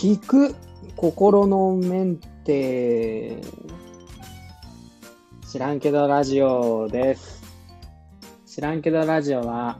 [0.00, 0.54] 聞く
[0.96, 3.36] 心のメンテ
[5.46, 7.42] 知らんけどラジオです。
[8.46, 9.78] 知らんけどラジオは、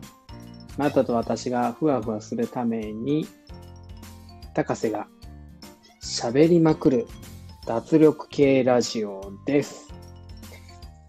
[0.76, 3.26] マタと私がふわふわするために、
[4.52, 5.06] 高瀬が
[6.02, 7.06] 喋りまくる
[7.66, 9.88] 脱力系ラジオです。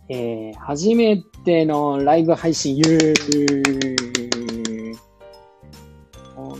[0.07, 4.80] えー、初めてのライブ配信、イエーイ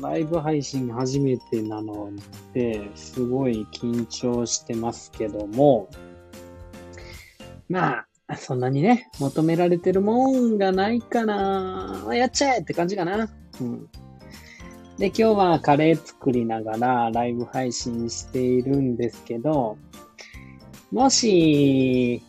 [0.02, 2.12] ライブ配信初めてなの
[2.54, 5.90] で、すごい緊張してますけども、
[7.70, 12.06] まあ、そんなにね、求められてるもんがないかな。
[12.14, 13.30] やっちゃえって感じかな。
[13.60, 13.88] うん。
[14.98, 19.78] で、今日はカレー作りながらライブ配信しているんですけど、
[20.92, 22.22] もし、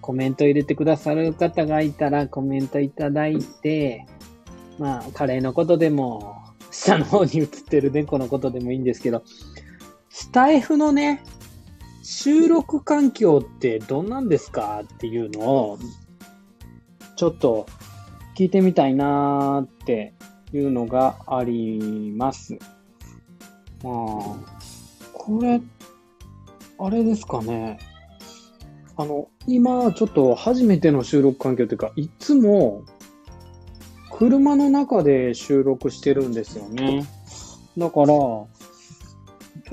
[0.00, 4.06] コメント入れてくださる方がいたらコメントいただいて、
[4.78, 6.37] まあ、カレーのことでも、
[6.70, 9.22] 下の方に映ってる猫のことでもいいんですけど、
[10.10, 11.22] スタイフのね、
[12.02, 15.78] 収録環境ってどんなんですかっていうのを、
[17.16, 17.66] ちょっと
[18.36, 20.14] 聞いてみたいなーって
[20.52, 22.58] いうのがあります。
[23.82, 23.94] まあ、
[25.12, 25.60] これ、
[26.78, 27.78] あれですかね。
[28.96, 32.84] あの、今、ちょっと初めての収録環境というか、いつも、
[34.18, 37.06] 車の中で収録してるんですよね。
[37.76, 38.48] だから、ちょ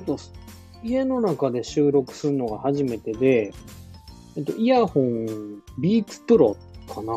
[0.01, 0.19] っと、
[0.83, 3.51] 家の中で収録するのが初めてで、
[4.37, 6.55] えっと、イヤホン、ビーツプロ
[6.87, 7.13] かな？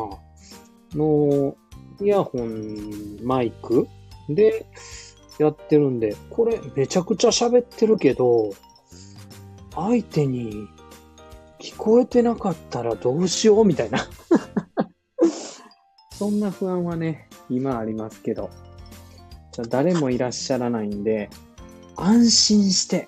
[0.95, 1.55] の、
[2.01, 3.87] イヤホンマイク？
[4.27, 4.65] で
[5.37, 8.53] やってるんで、これめちゃくちゃ喋ってるけど、
[9.75, 10.67] 相手に
[11.59, 13.65] 聞こえてなかったらどうしよう？
[13.65, 13.99] みたいな。
[16.19, 18.49] そんな不安はね、今ありますけど。
[19.53, 21.29] じゃ誰もいらっしゃらないんで、
[21.95, 23.07] 安心して、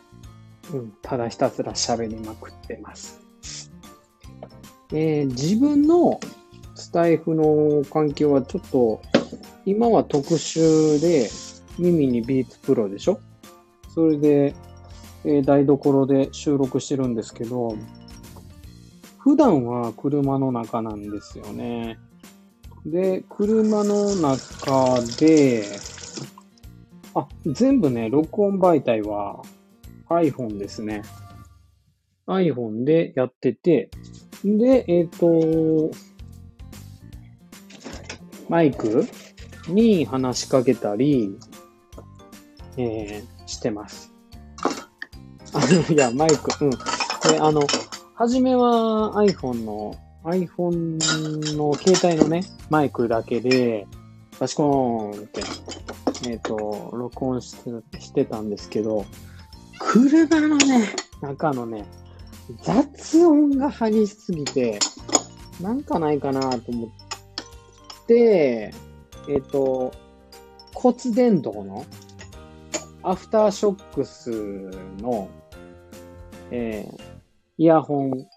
[0.73, 3.19] うん、ただひたすら喋りまくってます。
[4.93, 6.21] えー自分の
[6.75, 9.01] スタイフの環境はちょっと、
[9.65, 11.29] 今は特殊で、
[11.77, 13.19] 耳にビーツプロでしょ？
[13.93, 14.55] それで、
[15.25, 17.75] えー台所で収録してるんですけど、
[19.17, 21.99] 普段は車の中なんですよね。
[22.85, 25.63] で、車の中で、
[27.13, 29.41] あ、全部ね、録音媒体は
[30.09, 31.03] iPhone ですね。
[32.27, 33.89] iPhone でやってて、
[34.43, 35.91] で、えっ、と、
[38.49, 39.07] マイク
[39.67, 41.37] に話しかけたり、
[42.77, 44.11] えーしてます。
[45.53, 46.71] あの、いや、マイク、うん。
[46.71, 46.77] で、
[47.39, 47.61] あの、
[48.15, 53.87] はじめは iPhone の、iPhone の携帯のね、マイクだけで、
[54.39, 55.41] バシコーンって、
[56.29, 59.05] えっ、と、録音してしてたんですけど、
[59.79, 60.89] 車のね、
[61.21, 61.85] 中のね、
[62.61, 64.79] 雑音が激しすぎて、
[65.59, 68.73] なんかないかなと思って、
[69.29, 69.91] えっ、と、
[70.73, 71.85] 骨伝導の
[73.03, 74.31] アフターショックス
[75.01, 75.29] の、
[76.51, 77.11] えー
[77.61, 78.27] イヤホン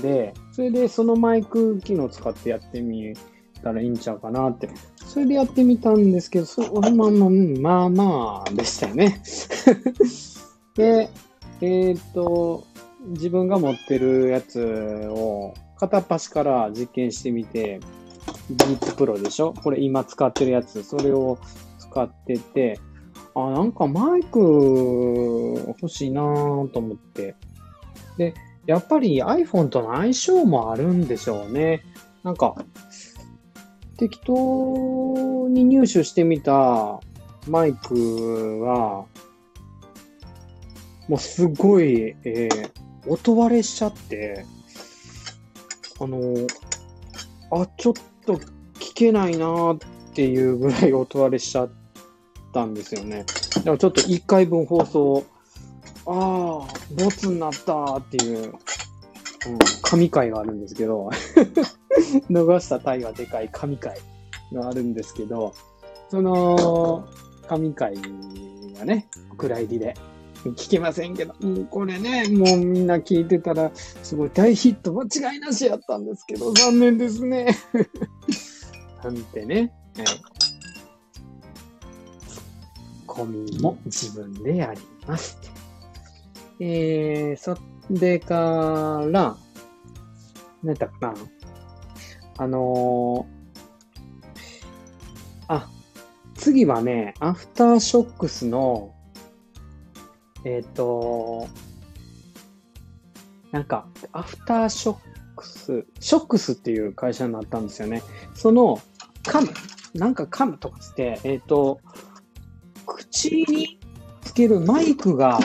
[0.00, 3.14] で、それでそのマイク機能使ってやってみ
[3.62, 4.68] たらいいんちゃうかなって。
[5.06, 9.22] それでやってみたんですけど、そまあま、んまあまあでしたよね。
[10.76, 11.08] で、
[11.60, 12.64] えっ、と、
[13.10, 17.80] 自分が持ってるやつを片っ端から実験してみて、
[18.48, 19.52] ビーツプロでしょ？
[19.52, 21.38] これ今使ってるやつ、それを
[21.78, 22.80] 使ってて、
[23.34, 24.38] あ、なんかマイク
[25.66, 27.34] 欲しいなぁと思って。
[28.16, 28.34] で、
[28.66, 31.82] やっぱり iPhone との相性もあるんでしょうね。
[32.22, 32.54] なんか、
[33.96, 37.00] 適当に入手してみた
[37.46, 39.04] マイクは、
[41.08, 44.44] もうすごい、えー音割れしちゃって、
[46.00, 46.18] あの、
[47.50, 47.92] あ、ちょっ
[48.24, 48.36] と
[48.74, 49.78] 聞けないなーっ
[50.14, 51.70] ていうぐらい音割れしちゃっ
[52.52, 53.24] たんですよね。
[53.56, 55.24] だからちょっと1回分放送、
[56.06, 56.14] ああ、
[56.94, 58.54] ボツになったーっていう、うん、
[59.82, 61.10] 神回があるんですけど、
[62.30, 63.98] 逃したタイがでかい神回
[64.52, 65.54] があるんですけど、
[66.10, 67.06] その
[67.48, 67.94] 神回
[68.78, 69.94] がね、お蔵入りで。
[70.44, 77.56] 聞けませんけど、うんこれね、もうみんな聞いてたら、すごい大ヒット間違いなしやったんですけど、残念ですね。
[79.02, 80.34] なんてね、はい
[83.14, 85.38] コミも自分でやります。
[86.60, 87.56] えー、そ
[87.90, 89.36] れから、
[90.62, 91.14] 何だったかな。
[92.38, 93.34] あのー
[95.48, 95.68] あ、
[96.34, 98.94] 次はね、アフターショックスの、
[100.44, 101.46] えっ、と、
[103.50, 104.96] なんか、アフターショッ
[105.36, 108.02] クス、ショックスっていう会社になったんですよね。
[108.34, 108.80] その、
[109.22, 109.48] カム、
[109.94, 111.80] なんかカムとかつって、えっ、と、
[112.86, 113.78] 口に
[114.22, 115.38] つけるマイクが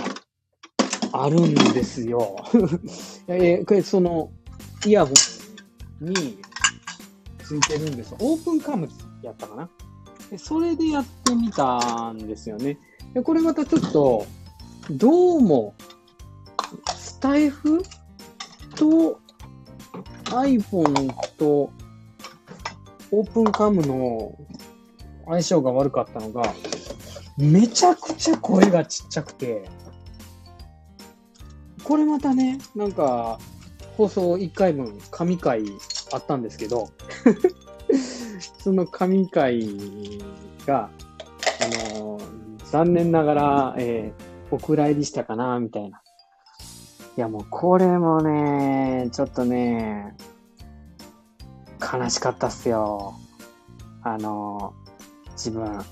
[1.23, 2.35] あるんですよ。
[3.27, 4.31] えーこれ、その、
[4.85, 5.11] イヤホ
[6.01, 6.39] ンに
[7.43, 8.17] ついてるんですよ。
[8.21, 8.87] オープンカム
[9.21, 9.69] やったかな
[10.31, 12.77] でそれでやってみたんですよね。
[13.13, 14.25] でこれまたちょっと、
[14.91, 15.73] どうも、
[16.95, 17.83] スタイフ
[18.75, 19.19] と
[20.25, 21.71] iPhone と
[23.11, 24.37] オープンカムの
[25.25, 26.53] 相性が悪かったのが、
[27.37, 29.69] めちゃくちゃ声がちっちゃくて、
[31.89, 33.39] これまたね、なんか、
[33.97, 35.63] 放送1回分、神回
[36.13, 36.87] あったんですけど、
[38.63, 39.67] その神回
[40.67, 40.91] が、
[41.61, 42.21] あの
[42.71, 46.01] 残念ながら、えーお蔵入りしたかな、みたいな。
[47.17, 50.15] いや、もうこれもね、ちょっとね、
[51.81, 53.13] 悲しかったっすよ。
[54.01, 54.73] あの
[55.31, 55.83] 自分。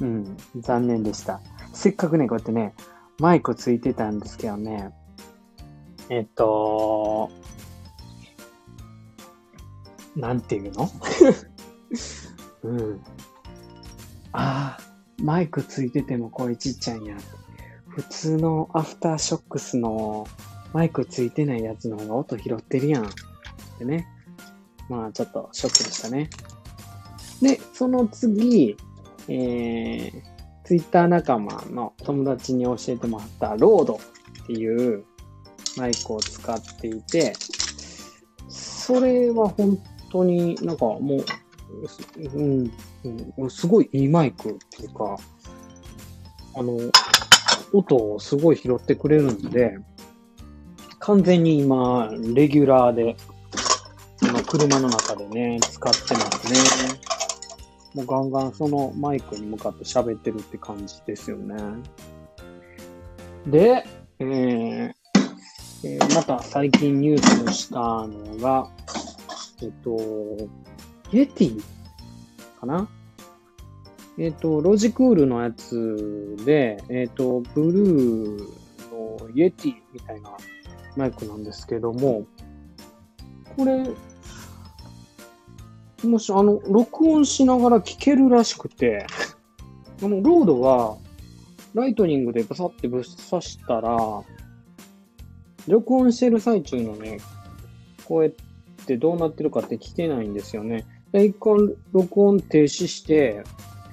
[0.00, 1.40] うん、残念でした。
[1.72, 2.74] せっかくね、こうやってね、
[3.18, 4.90] マイクついてたんですけどね、
[6.08, 7.30] えっと、
[10.14, 10.88] なんていうの？
[12.62, 13.00] うん。
[14.32, 14.78] ああ、
[15.22, 17.16] マイクついてても声ちっちゃいんや。
[17.88, 20.26] 普通のアフターショックスの
[20.72, 23.06] マイクついてないやつの方が音拾ってるやん。
[23.06, 23.08] っ
[23.78, 24.06] てね。
[24.88, 26.30] まあちょっとショックでしたね。
[27.42, 28.76] で、その次、
[29.28, 30.37] えー、
[30.68, 33.94] ツイッター仲間の友達に教えてもらったロード
[34.42, 35.02] っていう
[35.78, 37.32] マイクを使っていて、
[38.50, 39.78] それは本
[40.12, 41.24] 当になんかも
[42.34, 45.16] う、うん、すごいいいマイクっていうか、
[46.54, 46.76] あの、
[47.72, 49.78] 音をすごい拾ってくれるんで、
[50.98, 53.16] 完全に今、レギュラーで、
[54.20, 57.17] 今車の中でね、使ってますね。
[57.94, 61.56] もうガンガンそのマイクに向かって喋ってるって感じですよね。
[63.46, 63.84] で、
[64.18, 64.92] えー
[65.84, 68.68] えーまた最近ニュースしたのが、
[69.62, 69.96] えっと、
[71.12, 71.62] イエティ
[72.60, 72.88] かな？
[74.18, 78.38] えっ、と、ロジクールのやつで、えっ、と、ブルー
[78.90, 80.36] のイエティみたいな
[80.96, 82.24] マイクなんですけども、
[83.56, 83.84] これ、
[86.04, 89.06] もし、あの、録音しながら聞けるらしくて、
[90.02, 90.96] あの、ロードは、
[91.74, 93.96] ライトニングでバサってぶっ刺したら、
[95.66, 97.18] 録音してる最中のね、
[98.04, 98.32] 声っ
[98.86, 100.86] てどうなってるかって聞けないんですよね。
[101.12, 101.54] で、一回
[101.92, 103.42] 録音停止して、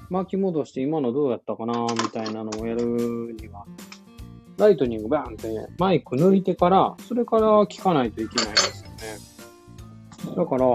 [0.08, 2.84] 巻き戻して今のどうやったかなみたいなのをやる
[3.32, 3.66] には、
[4.56, 8.90] ライトニングバーンってマイク抜いてから、それから聞かないといけないですよ
[10.30, 10.36] ね。
[10.36, 10.66] だから、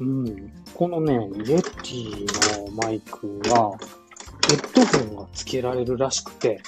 [0.00, 3.78] うん、このね、イエティのマイクは、
[4.48, 6.60] ヘッドホンが付けられるらしくて、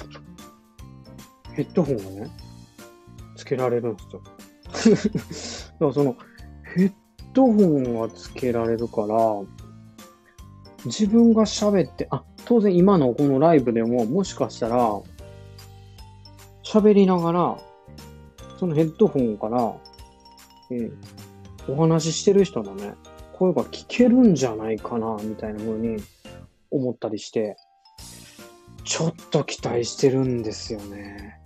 [1.54, 2.30] ヘッドホンがね、
[3.36, 4.02] 付けられるんで
[5.32, 5.74] すよ。
[5.74, 6.16] だからその、
[6.76, 6.92] ヘッ
[7.32, 9.42] ドホンが付けられるから、
[10.84, 15.00] 自分が喋って、あ、当然今のこのライブでも、もしかしたら、
[16.62, 17.58] 喋りながら、
[18.60, 19.74] そのヘッドホンから、
[20.70, 20.92] えー
[21.68, 22.94] お話ししてる人のね、
[23.38, 26.02] 声が聞けるんじゃないかな、みたいな風に
[26.70, 27.56] 思ったりして、
[28.84, 31.38] ちょっと期待してるんですよね。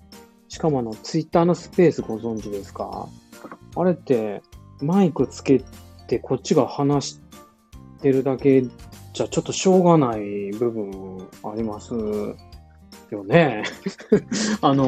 [0.48, 3.08] しかもあの、ツイッターのスペースご存知ですか？
[3.76, 4.42] あれって、
[4.80, 5.62] マイクつけ
[6.06, 7.20] てこっちが話し
[8.02, 13.62] てるだけじゃちょっとしょうがない部分ありますよね。
[14.62, 14.86] あの、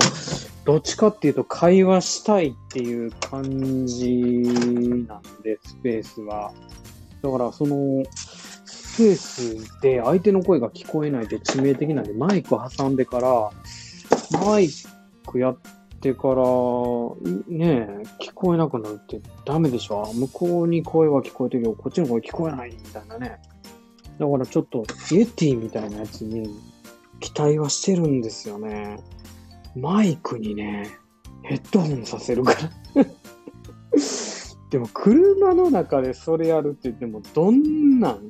[0.64, 4.08] どっちかっていうと会話したいっていう感じ
[5.08, 6.52] なんで、スペースは。
[7.22, 8.02] だからその、
[8.64, 13.50] スペースで相手の声が聞こえないって致命的なんで、マイク挟んでから、
[14.44, 14.68] マイ
[15.26, 15.56] クやっ
[16.00, 23.38] てから、ねえ、聞こえなくなるってダメでしょ向こうに声は聞こえてるけど、こっちの声聞こえないみたいなね。
[24.18, 26.54] だからちょっと、イエティみたいなやつに
[27.20, 28.98] 期待はしてるんですよね。
[29.74, 30.90] マイクにね、
[31.44, 33.04] ヘッドホンさせるから。
[34.72, 38.28] でも、車の中でそれやるって言っても、どんなん？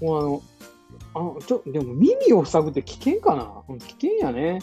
[0.00, 0.42] もう
[1.14, 3.76] あの、あ、ちょ、でも耳を塞ぐって危険かな？
[3.78, 4.60] 危険やね。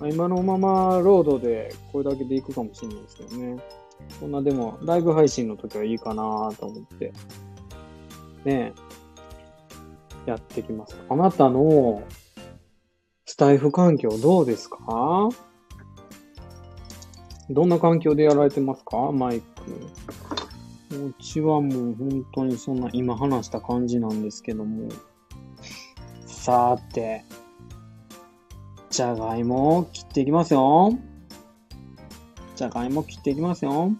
[0.00, 3.60] 今のままロードでこれだけで行くかもしれないですけどね。
[4.20, 7.12] そんなでも、ライブ配信の時はいいかなと思って、
[8.44, 8.72] ね
[10.26, 10.96] え、やってきます。
[11.08, 12.00] あなたの
[13.24, 15.30] スタイフ環境どうですか？
[17.50, 19.10] どんな環境でやられてますか？
[19.10, 19.46] マイク。
[20.90, 24.88] うちはもう本当にそんな今話した感じなんですけども。
[26.24, 27.24] さて、
[28.90, 30.98] じゃがいもを切っていきますよ。
[32.56, 33.92] じゃがいも切っていきますよ。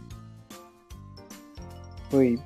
[2.11, 2.38] はい。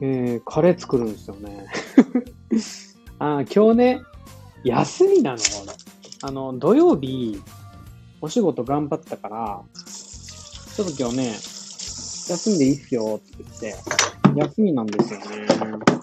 [0.00, 1.66] えー、カレー作るんですよね。
[3.20, 4.00] あ、今日ね、
[4.64, 5.72] 休みなの、俺。
[6.22, 7.40] あの、土曜日、
[8.22, 9.62] お仕事頑張ったから、
[10.74, 11.34] ちょっと今日ね、
[12.28, 13.74] 休んでいいっすよって言って、
[14.36, 15.46] 休みなんですよね。
[15.46, 15.98] だか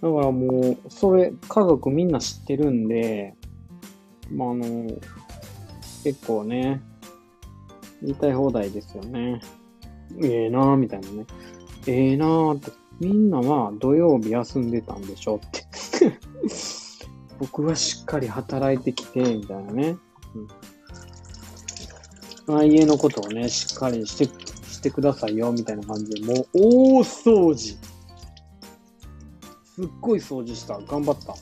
[0.00, 3.34] らもう、それ、家族みんな知ってるんで、
[4.30, 4.86] まあ、あの、
[6.04, 6.80] 結構ね、
[8.02, 9.40] 言いたい放題ですよね。
[10.22, 11.26] ええー、なーみたいなね。
[11.86, 15.66] ええー、なーって、みんなは土曜日休んでたんでしょって
[17.38, 19.96] 僕はしっかり働いてきて、みたいなね。
[22.46, 24.45] うん、あ、家のことをね、しっかりして、
[24.76, 27.76] してくださいよ、みたいな感じで、もう大掃除。
[29.64, 30.78] すっごい掃除した。
[30.78, 31.34] 頑張った。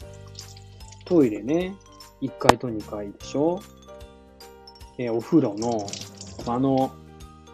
[1.05, 1.75] トイレね。
[2.23, 3.61] 1階と2階でしょ。
[4.99, 5.87] えお風呂の、
[6.47, 6.93] あの、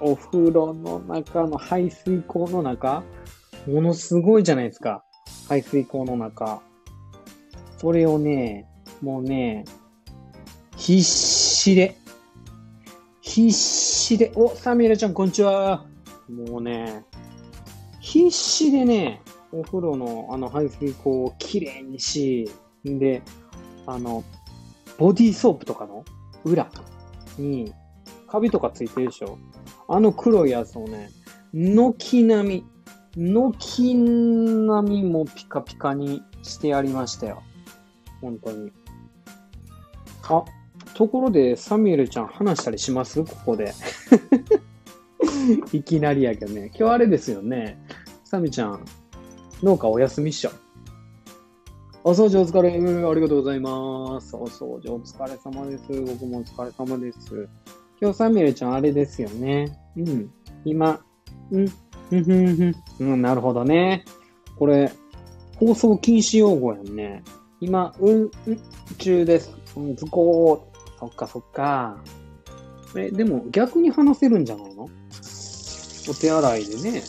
[0.01, 3.03] お風呂の中の排水口の中、
[3.67, 5.05] ものすごいじゃないですか。
[5.49, 6.63] 排水口の中。
[7.79, 8.69] それをね、
[9.01, 9.65] もうね、
[10.77, 11.97] 必死で、
[13.31, 15.87] 必死で、お、サミュエルちゃん、こんにちは。
[16.29, 17.05] もうね、
[18.01, 19.23] 必死でね、
[19.53, 22.51] お風呂のあの排水口をきれいにし、
[22.85, 23.23] んで、
[23.87, 24.25] あの、
[24.99, 26.05] ボディーソープとかの
[26.43, 26.69] 裏
[27.39, 27.73] に、
[28.27, 29.39] カビとかついてるでしょ
[29.87, 31.11] あの黒いやつをね、
[31.53, 32.65] 軒並
[33.17, 37.45] み、軒並みもピカピカにしてやりましたよ。
[38.21, 38.73] 本当に。
[40.29, 40.45] あ、
[40.95, 43.25] ところで、サミュエルちゃん話したりします？
[43.25, 43.73] ここで。
[45.73, 46.71] いきなりやけどね。
[46.79, 47.81] 今日あれですよね。
[48.25, 48.85] サミちゃん、
[49.63, 50.51] 農家お休みっしょ。
[52.05, 54.37] お掃除お疲れ、ありがとうございます。
[54.37, 55.85] お掃除お疲れ様です。
[55.89, 57.49] 僕もお疲れ様です。
[58.01, 59.79] 今日サミュエルちゃんあれですよね。
[59.97, 60.31] うん。
[60.65, 61.01] 今、
[61.51, 61.69] うん、
[62.09, 62.75] ふんふん。
[63.01, 64.05] うん、なるほどね。
[64.59, 64.93] これ、
[65.57, 67.23] 放送禁止用語やんね。
[67.61, 68.61] 今、うん、うん、
[68.97, 69.55] 中です。
[69.77, 70.70] うん、図工。
[71.01, 71.97] そっかそっか。
[72.95, 74.89] え、でも逆に話せるんじゃないの？
[76.09, 77.03] お手洗いでね、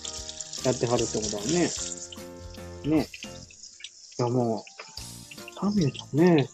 [0.65, 1.69] やってはるってことはね。
[2.85, 3.07] ね。
[4.19, 4.63] いやもう、
[5.59, 6.47] タミュちゃんね。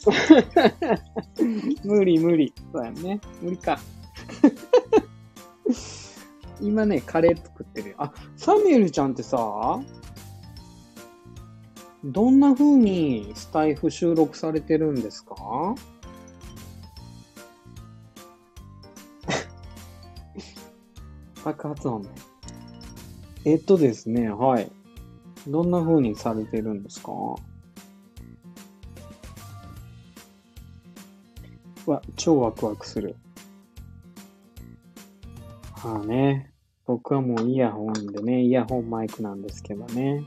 [1.84, 2.52] 無理無理。
[2.72, 3.20] そうやね。
[3.42, 3.78] 無理か。
[6.60, 7.96] 今ね、カレー作ってるよ。
[7.98, 9.80] あ、サミュエルちゃんってさ、
[12.04, 15.74] どんな風にスタイフ収録されてるんですか？
[21.50, 22.08] 爆発音ね。
[23.44, 24.70] えっとですね、はい。
[25.48, 27.12] どんな風にされてるんですか？
[31.86, 33.16] わ、超ワクワクする。
[35.72, 36.52] はあね。
[36.86, 40.22] 僕はもうイヤホンでね、イヤホンマイクなんですけどね。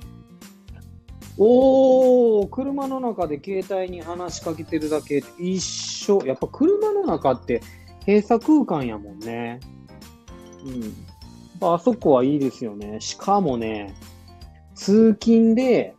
[1.37, 6.21] おー、車の中で携帯に話しかけてるだけ一緒。
[6.25, 7.61] やっぱ車の中って
[8.05, 9.59] 閉鎖空間やもんね。
[10.65, 10.95] うん。
[11.71, 12.99] あそこはいいですよね。
[12.99, 13.95] しかもね、
[14.75, 15.95] 通勤で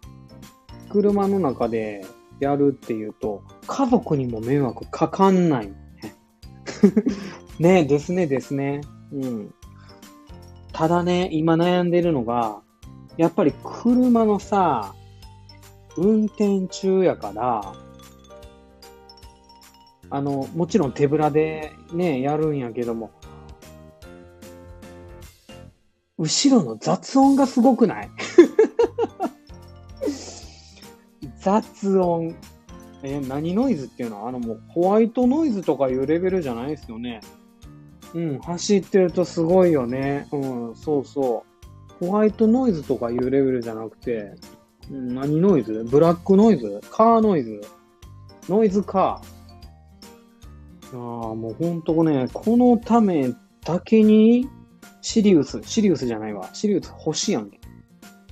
[0.91, 2.05] 車の中で
[2.41, 5.73] やるっていうと、家族にも迷惑かかんない。
[7.59, 8.81] ねですねですね。
[9.13, 9.55] うん。
[10.73, 12.61] ただね、今悩んでるのが、
[13.17, 14.95] やっぱり車のさ、
[15.97, 17.75] 運転中やから、
[20.11, 23.11] あの、もちろん手ぶらでね、やるんやけども、
[26.19, 28.11] 後ろの雑音がすごくない？
[31.41, 32.35] 雑音。
[33.03, 34.23] え何ノイズっていうの？
[34.23, 37.21] は、あのもうホワイトノイズとかいうレベルじゃないですよね。
[38.15, 40.29] うん、走ってるとすごいよね。
[40.33, 40.37] う
[40.71, 41.45] ん、そうそ
[42.01, 42.07] う。
[42.07, 44.35] ホワイトノイズとかいうレベルじゃなくて、
[44.91, 45.85] うん、何ノイズ？
[45.91, 46.81] ブラックノイズ？
[46.91, 47.61] カーノイズ？
[48.49, 50.97] ノイズカー。
[50.97, 53.33] ああ、もうほんとね、このため
[53.65, 54.49] だけに、
[55.05, 56.49] シリウス、シリウスじゃないわ。
[56.55, 57.61] シリウス欲しいやんけ。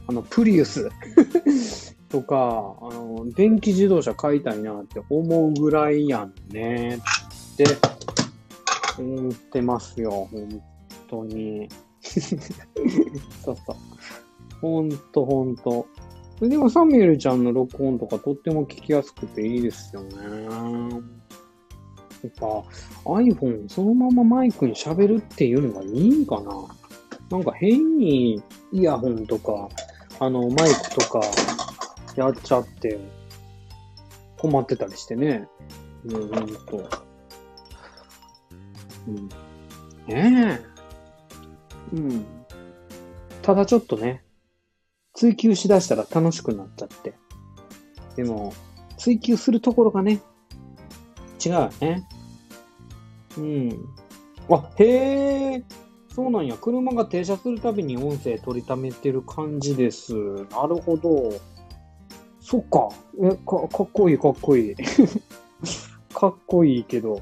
[0.06, 0.88] あの、プリウス
[2.08, 6.98] とか、あの、電気自動車買いたいなって思うぐらいやんね。
[7.52, 7.66] って
[8.98, 10.62] 思ってますよ、本
[11.10, 11.68] 当に。
[13.44, 13.76] そうそう。
[14.62, 15.86] ほんとほんと。
[16.40, 20.08] でもサミュエルちゃんの録音とかとっても聞きやすくていいですよね。
[22.22, 22.64] やっぱ
[23.10, 26.52] iPhone そのままマイクに喋るっていうのがいいんかな？
[27.30, 29.68] なんか変にイヤホンとか、
[30.20, 31.20] あのマイクとか
[32.16, 33.00] やっちゃって
[34.38, 35.48] 困ってたりしてね。
[36.04, 36.88] うん、ほんと。
[39.08, 39.28] うん。
[40.06, 41.96] ねえ。
[41.96, 42.24] うん。
[43.40, 44.22] ただちょっとね、
[45.14, 47.14] 追求しだしたら楽しくなっちゃって。
[48.16, 48.52] でも、
[48.98, 50.20] 追求するところがね、
[51.44, 52.06] 違うよね。
[53.38, 53.88] うん。
[54.50, 55.64] あ、へえ、
[56.14, 56.56] そうなんや。
[56.56, 60.14] 車が停車するたびに音声取りためてる感じです。
[60.50, 61.32] なるほど。
[62.40, 62.88] そっか。
[63.22, 64.74] え、か、かっこいい、かっこいい。
[66.12, 67.20] かっこいいけど、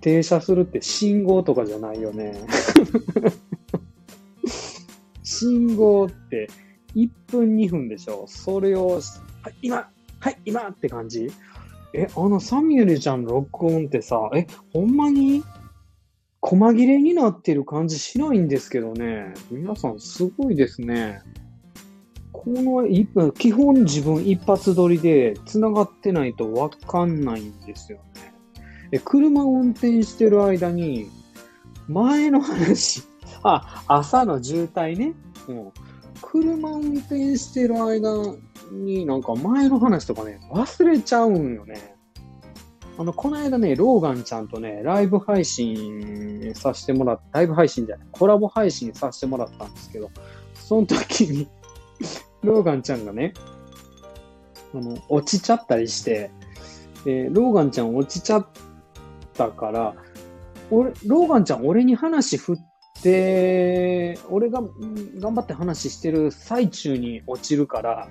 [0.00, 2.34] 停車するって信号とかじゃないよね。
[5.22, 6.48] 信号って
[6.94, 8.24] 1分2分でしょ。
[8.26, 9.00] それを、
[9.42, 9.88] はい、今
[10.20, 11.32] はい、今って感じ
[11.92, 15.42] え、あのサミュエルちゃんの録音ってさ、え、ほんまに？
[16.42, 19.34] 細切れになってる感じしないんですけどね。
[19.50, 21.20] 皆さんすごいですね。
[22.32, 28.32] この一分、基本自分一発撮りで繋がってないとわかんないんですよね。
[28.92, 31.10] え、車運転してる間に、
[31.88, 33.02] 前の話、
[33.42, 35.12] あ、朝の渋滞ね。
[35.48, 35.72] うん。
[36.22, 38.14] 車運転してる間
[38.70, 41.96] になんか前の話とかね、忘れちゃうんよね。
[42.98, 50.10] あの、この間ね、ローガンちゃんとね、ライブ配信させてもらっライブ配信じゃない、コラボ配信させてもらったんですけど、
[50.54, 51.48] その時に、
[52.42, 53.32] ローガンちゃんがね、
[54.74, 56.30] あの、落ちちゃったりして、
[57.04, 58.46] で、ローガンちゃん落ちちゃっ
[59.34, 59.94] たから、
[60.70, 62.56] 俺、ローガンちゃん俺に話振っ
[63.02, 64.62] て、俺が
[65.18, 68.08] 頑張って話してる最中に落ちるから、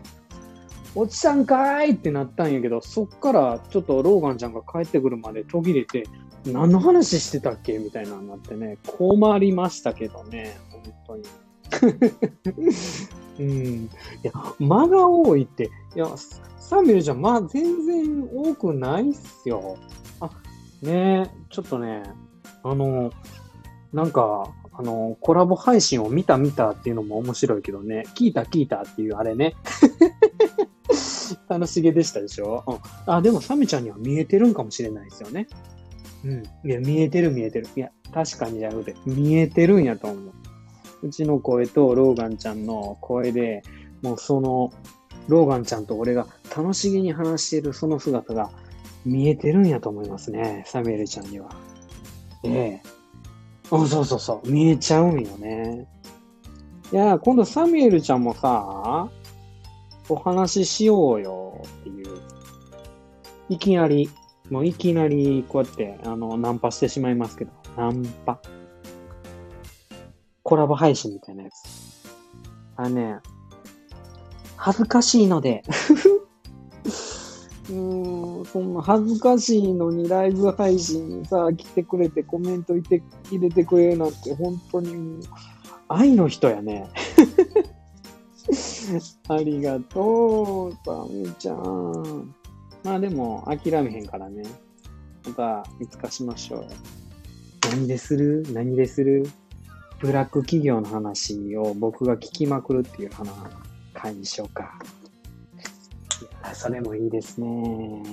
[0.96, 6.04] 落ちたんかーいってなったんやけど、そっからちょっとローガンちゃんが帰ってくるまで途切れて、
[6.46, 11.24] 何の話してたっけみたいなのになってね、困りましたけどね、本当に。
[13.40, 13.86] うん。
[13.86, 13.90] い
[14.24, 16.08] や、間が多いって、いや、
[16.58, 19.78] サミュルちゃん、ま全然多くないっすよ。
[20.20, 20.30] あ、
[20.82, 22.04] ねえ、ちょっとね、
[22.64, 23.12] あの、
[23.94, 29.56] なんか、あの、コラボ配信を見た見たっていうのも面白いけどね、聞いた聞いたっていうあれね。
[31.50, 32.74] 楽しげでしたでしょ、う
[33.10, 35.48] ん、あ、でもサミちゃんには見えてるんかもしれないですよね。
[36.24, 36.44] うん。
[36.70, 37.68] いや、見えてる見えてる。
[37.76, 40.34] いや、確かにじゃなくて、見えてるんやと思う。
[41.02, 43.64] うちの声とローガンちゃんの声で、
[44.02, 44.72] もうその、
[45.28, 48.50] ローガンちゃんと俺が楽しげに話しているその姿が
[49.06, 51.50] 見えてるんやと思いますね、サミュエルちゃんには。
[52.44, 52.82] ええ。
[53.72, 55.88] あ、そうそうそう、見えちゃうんよね。
[56.92, 59.10] いや、今度サミュエルちゃんもさ、
[60.10, 62.08] お話ししようよっていう。
[63.50, 64.10] いきなり、
[64.50, 68.40] もういきなりこうやって、あの、ナンパしてしまいますけど、ナンパ。
[70.44, 71.54] コラボ配信みたいなやつ。
[72.76, 73.18] あのね、
[74.56, 75.64] 恥ずかしいので。
[77.70, 85.20] うーん、そんな恥ずかしいのにライブ配信にさ、来てくれてコメントいて入れてくれるなんて本当に
[85.88, 86.90] 愛の人やね。
[89.30, 92.34] ありがとう、サミちゃん。
[92.84, 94.44] まあでも諦めへんからね。
[95.28, 96.68] またいつかしましょう。
[97.72, 98.44] 何でする？
[98.54, 99.30] 何でする？
[100.00, 103.30] ブラック企業の話を僕が聞きまくるっていう話
[103.94, 104.80] 会にしようか。
[106.22, 108.04] いや、それもいいですね。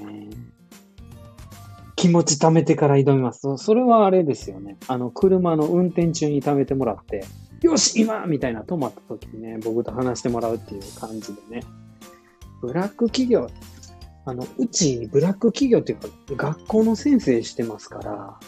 [1.95, 3.57] 気持ち貯めてから挑みます。
[3.57, 4.77] それはあれですよね。
[4.89, 7.25] あの、車の運転中に貯めてもらって、
[7.63, 11.63] よし今みたいな止まった時にね、僕と話してもらうっていう感じでね。
[12.61, 13.49] ブラック企業、
[14.25, 18.39] あの、うちブラック企業っていうか、学校の先生してますから、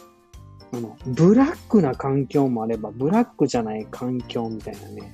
[0.73, 5.13] あの、ブラックな環境もあれば、ブラックじゃない環境みたいなね。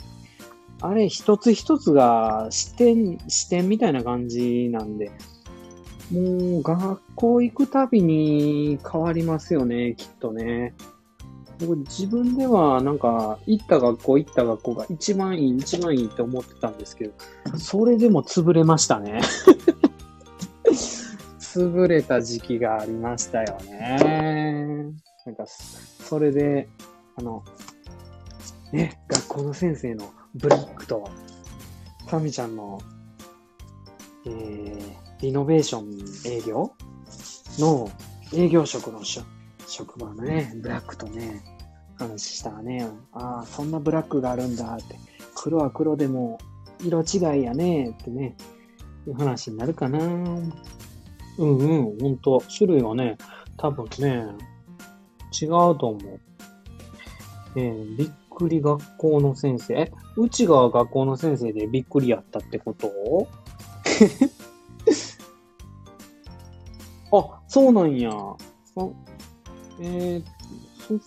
[0.81, 5.13] あれ、一つ一つが視点、視点みたいな感じなんで、
[6.13, 10.75] もう学校行くたびに変わりますよね、きっとね。
[11.61, 17.13] 僕自分ではなんか、行った学校行った学校が一番いい、一番いいって思ってたんですけど、
[17.59, 19.21] それでも潰れましたね。
[21.39, 24.93] 潰れた時期がありましたよね。
[25.25, 26.69] なんか、それで、
[27.17, 27.45] あの、
[28.73, 31.09] ね、学校の先生のブラックと、
[32.09, 32.81] サミちゃんの、
[34.27, 36.73] えー、リノベーション営業
[37.59, 37.89] の
[38.33, 39.05] 営業職の
[39.67, 41.43] 職場のね、ブラックとね、
[41.97, 44.97] 話したらね、ああ、そんなブラックがあるんだって、
[45.35, 46.39] 黒は黒でも
[46.83, 48.37] 色違いやねってね、
[49.07, 49.99] いう話になるかな。
[49.99, 50.49] うん
[51.39, 52.43] うん、ほんと。
[52.57, 53.17] 種類はね、
[53.57, 54.27] 多分ね、
[55.41, 56.21] 違うと思う。
[57.57, 59.75] えー、びっくり学校の先生。
[59.75, 63.29] え、うちが学校の先生でびっくりやったってこと？
[67.17, 68.11] あ、そうなんや。
[69.81, 70.25] えー、
[70.79, 70.99] そっ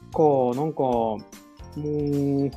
[0.53, 1.21] か、なんか、も
[1.75, 2.51] う、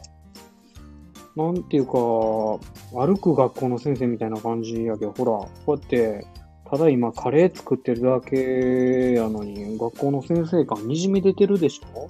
[1.37, 6.27] なんていうか、歩く学校の先生みたいな感じやけど、ほら、こうやって、
[6.69, 12.09] ただ今カレー作ってるだけやのに、学校の先生感にじみ出てるでしょ？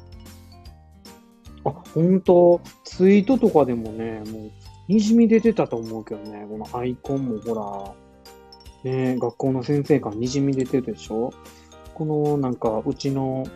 [1.65, 4.51] あ、ほんと、ツイートとかでもね、もう、
[4.89, 7.95] にじみ出てたと思うけどね、このアイコンもほ
[8.85, 11.33] ら、ね、学校の先生感にじみ出てるでしょ？
[11.95, 13.47] このなんか、うちの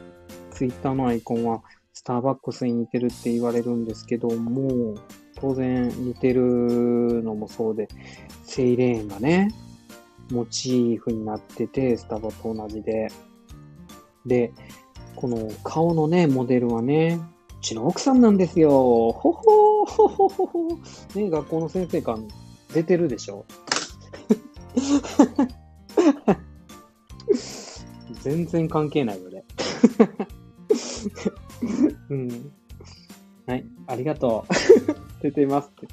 [0.55, 1.63] ツイッターのアイコンは、
[1.93, 4.95] スターバックスに似てるって言われるんですけども、
[5.37, 7.89] 当然似てるのもそうで、
[8.45, 9.53] セイレーンがね、
[10.31, 13.09] モチーフになってて、スタバと同じで。
[14.27, 14.53] で、
[15.17, 17.21] この顔のね、モデルはね、
[17.61, 18.71] うちの奥さんなんですよ。
[18.71, 20.69] ほほーほほほほ
[21.15, 22.29] ね、学校の先生感
[22.73, 23.45] 出てるでしょ
[28.23, 29.45] 全然関係ないよね。
[32.11, 32.53] うん。
[33.47, 34.53] はい、ありがとう。
[35.23, 35.89] 出てますって。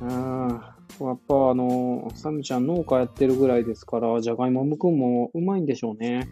[0.00, 6.28] ああ、やっぱあの、サミちゃん農家やってるぐらいですから、じゃがいもむくんもうまいんでしょうね。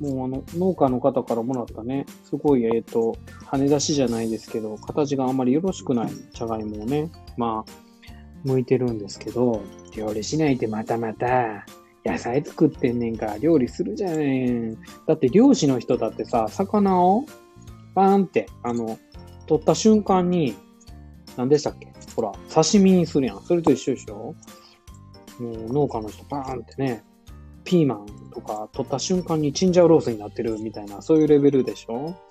[0.00, 9.60] もうあの、農家の方からもらったね、すごい、えっ、ー、と、羽出しじゃないですけど、形があんまりよろしくないじゃがいもをね、まあ、剥いてるんですけど、
[9.94, 11.66] 料理しないでまたまた、
[12.04, 14.74] 野菜作ってんねんから料理するじゃん。
[15.06, 17.26] だって漁師の人だってさ、魚を
[17.94, 18.98] バーンって、あの、
[19.46, 20.56] 取った瞬間に、
[21.36, 21.92] 何でしたっけ？
[22.16, 23.42] ほら、刺身にするやん。
[23.42, 24.34] それと一緒でしょ？
[25.38, 27.04] もう農家の人バーンってね、
[27.64, 32.14] ピーマンとか取った瞬間にチンジャオロースになってるみたいな、そういうレベルでしょ？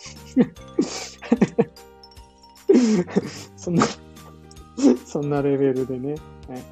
[3.56, 3.84] そんな
[5.06, 6.16] そんなレベルでね。
[6.48, 6.64] はい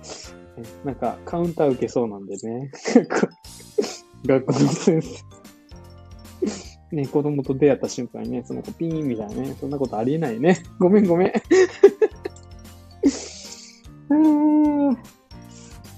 [0.83, 2.71] なんか、カウンター受けそうなんでね。
[4.25, 5.27] 学校の先生。
[6.95, 10.63] ね、子供と出会った瞬間にね、その子ピーンみたいなね、そんなことありえないね。
[10.79, 11.33] ごめんごめん。
[14.09, 14.97] うん。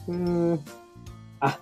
[0.08, 0.60] うん。
[1.40, 1.60] あ、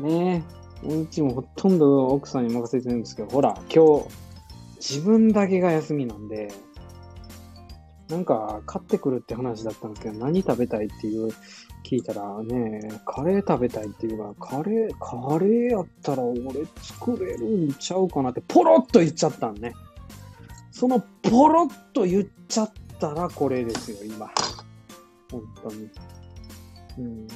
[0.00, 0.62] ねえ。
[0.86, 4.06] うちもほとんど奥さんに任せてるんですけど、ほら、今日、
[4.76, 6.48] 自分だけが休みなんで、
[8.08, 11.30] なんか買ってくるって話だったんですけど、何食べたいっていう
[11.84, 19.74] 聞いたらね、カレー食べたいっていうから、カレー、カレーやったら俺作れるんちゃうかなってポロッと言っちゃったんね。
[20.70, 24.30] そのポロッと言っちゃったらこれですよ、今。
[25.30, 25.90] 本当に。
[26.98, 27.26] うん。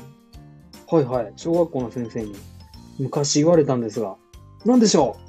[0.88, 1.32] はいはい。
[1.36, 2.34] 小学校の先生に
[2.98, 4.16] 昔言われたんですが、
[4.64, 5.22] 何でしょう？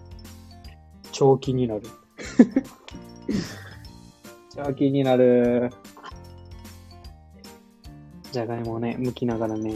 [1.11, 1.81] 超気になる。
[4.55, 5.71] 超気になる。
[8.31, 9.75] じゃがいもをね、剥きながらね、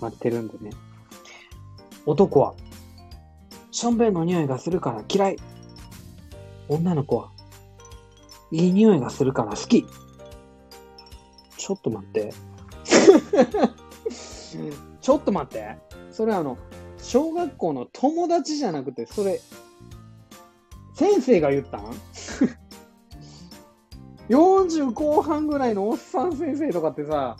[0.00, 0.70] 待ってるんでね。
[2.06, 2.54] 男は、
[3.70, 5.36] しょんべんの匂いがするから嫌い。
[6.68, 7.30] 女の子は、
[8.50, 9.86] いい匂いがするから好き。
[11.56, 12.32] ちょっと待って。
[15.00, 15.76] ちょっと待って。
[16.12, 16.58] それあの、
[16.98, 19.40] 小学校の友達じゃなくて、それ、
[20.94, 21.84] 先生が言ったん
[24.28, 27.36] ?40 後半ぐらいのおっさん先生とかってさ、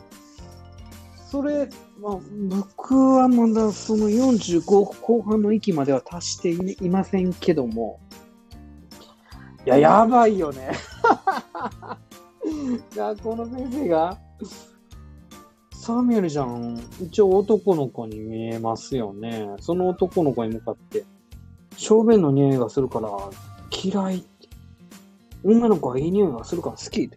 [1.34, 1.68] それ、
[2.00, 2.18] まあ、
[2.48, 4.62] 僕はまだその45
[5.00, 6.50] 後半の域までは達して
[6.84, 7.98] いませんけども、
[9.66, 10.70] いや、やばいよね。
[12.94, 14.16] 学校の先生が、
[15.72, 19.56] サミュエルじゃん、一応男の子に見えますよね。
[19.58, 21.04] その男の子に向かって、
[21.76, 23.10] 小便の匂いがするから
[23.72, 24.24] 嫌い。
[25.42, 27.10] 女の子はいい匂いがするから好き。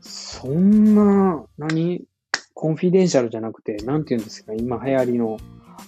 [0.00, 2.07] そんな、何？
[2.60, 5.36] コンフィデンシャルじゃなくて、なんて言うんですか、今流行りの、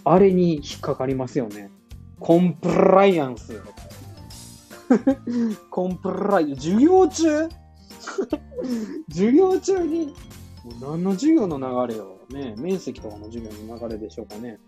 [0.05, 1.69] あれに引っかかりますよね。
[2.21, 3.61] コンプライアンス。
[5.69, 6.63] コンプライアンス。
[6.63, 7.49] 授業中？
[9.11, 10.15] 授業中に、
[10.81, 12.19] 何の授業の流れよ。
[12.31, 14.61] ね、面積とかの授業の流れでしょうかね。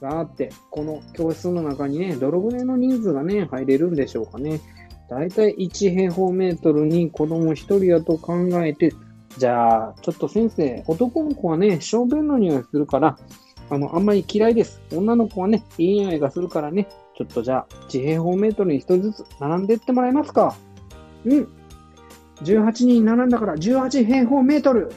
[0.00, 4.60] さて、この教室の中にね、どのぐらいの人数がね、入れるんでしょうかね。
[5.08, 8.92] だいたい1平方メートルに子供1人やと考えて、
[9.38, 13.18] じゃあ、ちょっと先生、男の子はね、小便の匂いするから、
[13.70, 14.82] あの、あんまり嫌いです。
[14.92, 20.56] 女の子はね、いい匂いがするからね、ちょっとじゃあ、1平方メートルに1人ずつ並んでってもらえますか？
[21.24, 21.48] うん。
[22.42, 24.90] 18人並んだから18平方メートル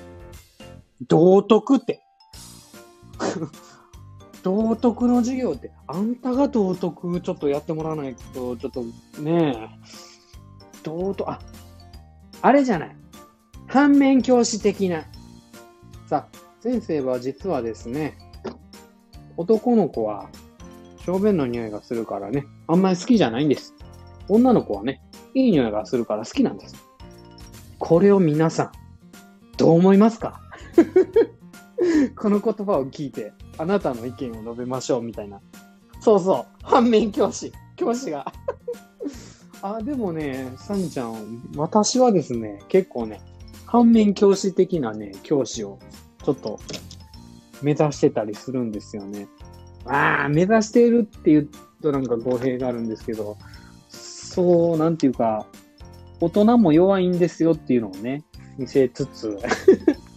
[1.07, 2.01] 道徳って。
[4.43, 8.83] 道徳の授業って、あんたが道徳ちょっとやってもらわないと、ちょっと
[9.21, 9.69] ねえ、
[10.83, 11.39] 道徳、あ、
[12.41, 12.95] あれじゃない。
[13.67, 15.05] 反面教師的な。
[16.07, 18.17] さあ、先生は実はですね、
[19.37, 20.29] 男の子は
[21.05, 23.73] 小便の匂いがするからね、あんまり好きじゃないんです。
[24.29, 25.01] 女の子はね、
[25.33, 26.75] いい匂いがするから好きなんです。
[27.79, 28.71] これを皆さん、
[29.57, 30.39] どう思いますか？
[32.15, 35.41] この言葉を聞いて、あなたの意見を述べましょうみたいな。
[35.99, 38.31] そうそう、反面教師、教師が
[39.61, 43.21] あ、でもね、サミちゃん、私はですね、結構ね、
[43.73, 45.79] 反面教師的なね、教師を
[46.23, 46.59] ちょっと
[47.63, 49.27] 目指してたりするんですよね。
[49.87, 51.49] ああ、目指しているって言う
[51.81, 53.35] となんか語弊があるんですけど、
[53.89, 55.47] そう、なんていうか、
[56.21, 58.23] 大人も弱いんですよっていうのをね、
[58.59, 59.39] 見せつつ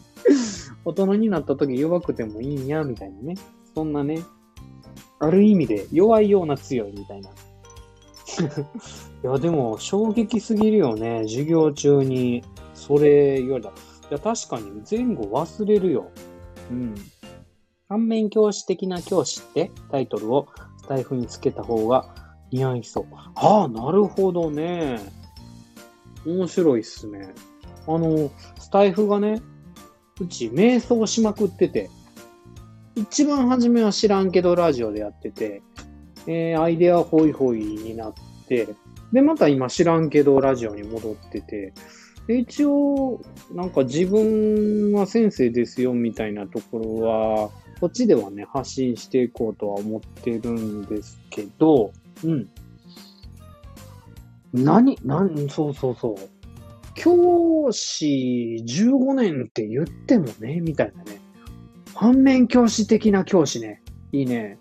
[0.85, 3.37] 大人になった時弱くてもいいんや、みたいなね。
[3.75, 4.23] そんなね、
[5.19, 7.31] ある意味で弱いような強いみたいな。
[9.25, 11.23] いや、でも衝撃すぎるよね。
[11.23, 12.45] 授業中に
[12.87, 13.71] それ言われた。
[13.71, 13.73] い
[14.11, 16.11] や、確かに前後忘れるよ。
[16.71, 16.95] うん。
[17.89, 22.09] 反面教師的な教師ってタイトルをスタイフにつけた方が
[22.53, 23.07] 似合いそう。
[23.35, 25.01] ああ、なるほどね。
[26.25, 27.35] 面白いっすね。
[27.89, 29.43] あの、スタイフがね、
[30.21, 31.91] うち瞑想しまくってて、
[32.95, 35.63] 一番初めは知らんけどラジオでやってて、
[36.27, 38.15] えー、アイデアホイホイになっ
[38.49, 38.69] て、
[39.13, 41.75] で、また今知らんけどラジオに戻ってて、で
[42.29, 43.21] 一応、
[43.53, 51.93] なんか自分は先生ですよみたいなところは、こっちではね、発信していこうとは思ってるんですけど、
[52.25, 52.49] うん。
[54.53, 56.15] 何、何、そうそうそう。
[56.95, 61.21] 教師15年って言ってもね、みたいなね。
[61.95, 63.83] 反面教師的な教師ね。
[64.13, 64.59] いいね。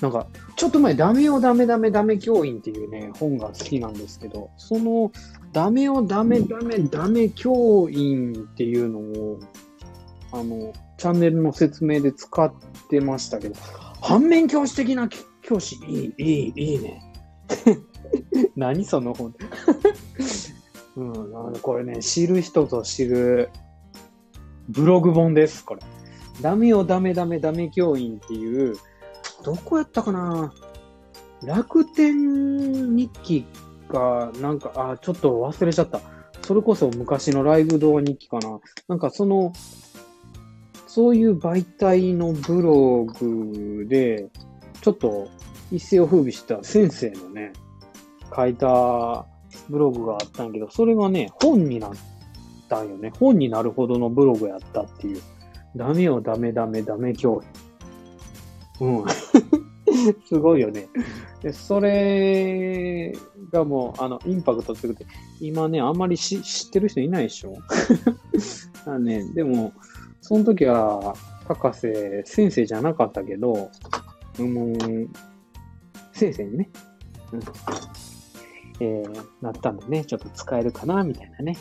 [0.00, 5.10] なんか、ちょっと前、ダメよダメダメダメ教員っていうね、本が好きなんですけど、その、
[5.52, 9.40] ダメよダメダメダメ教員っていうのを、
[10.32, 12.52] あの、チャンネルの説明で使っ
[12.88, 13.54] てましたけど、
[14.00, 15.08] 反面教師的な
[15.42, 17.02] 教師、いい、いい、いいね。
[18.56, 19.34] 何その本？
[20.96, 23.50] うん、これね、知る人ぞ知る
[24.68, 25.80] ブログ本です、これ。
[26.40, 28.76] ダメよ、ダメダメダメ教員っていう、
[29.44, 30.52] どこやったかな？
[31.44, 33.44] 楽天日記
[33.88, 36.00] か、なんか、あ、ちょっと忘れちゃった。
[36.42, 38.58] それこそ昔のライブ動画日記かな。
[38.88, 39.52] なんかその、
[40.86, 44.30] そういう媒体のブログで、
[44.80, 45.28] ちょっと
[45.70, 47.52] 一世を風靡した先生のね、
[48.34, 49.26] 書いた
[49.68, 51.92] ブログがあったんやけど、それがね、本になっ
[52.68, 53.12] たんよね。
[53.18, 55.20] 本になるほどのブログやったっていう。
[55.76, 57.63] ダメよ、ダメダメダメ教員。
[58.80, 59.04] うん。
[60.26, 60.88] すごいよね。
[61.42, 63.12] で、それ
[63.52, 65.06] がもう、あの、インパクト強くて、
[65.40, 67.54] 今ね、あんまり知ってる人いないでしょ？
[68.86, 69.72] あね、でも、
[70.20, 71.14] その時は、
[71.46, 71.82] 博士、
[72.24, 73.70] 先生じゃなかったけど、
[74.38, 75.12] うん、
[76.12, 76.70] 先生にね、
[77.32, 77.40] うん、
[78.80, 81.56] えー、なったんでね、ちょっと使えるかな、みたいなね。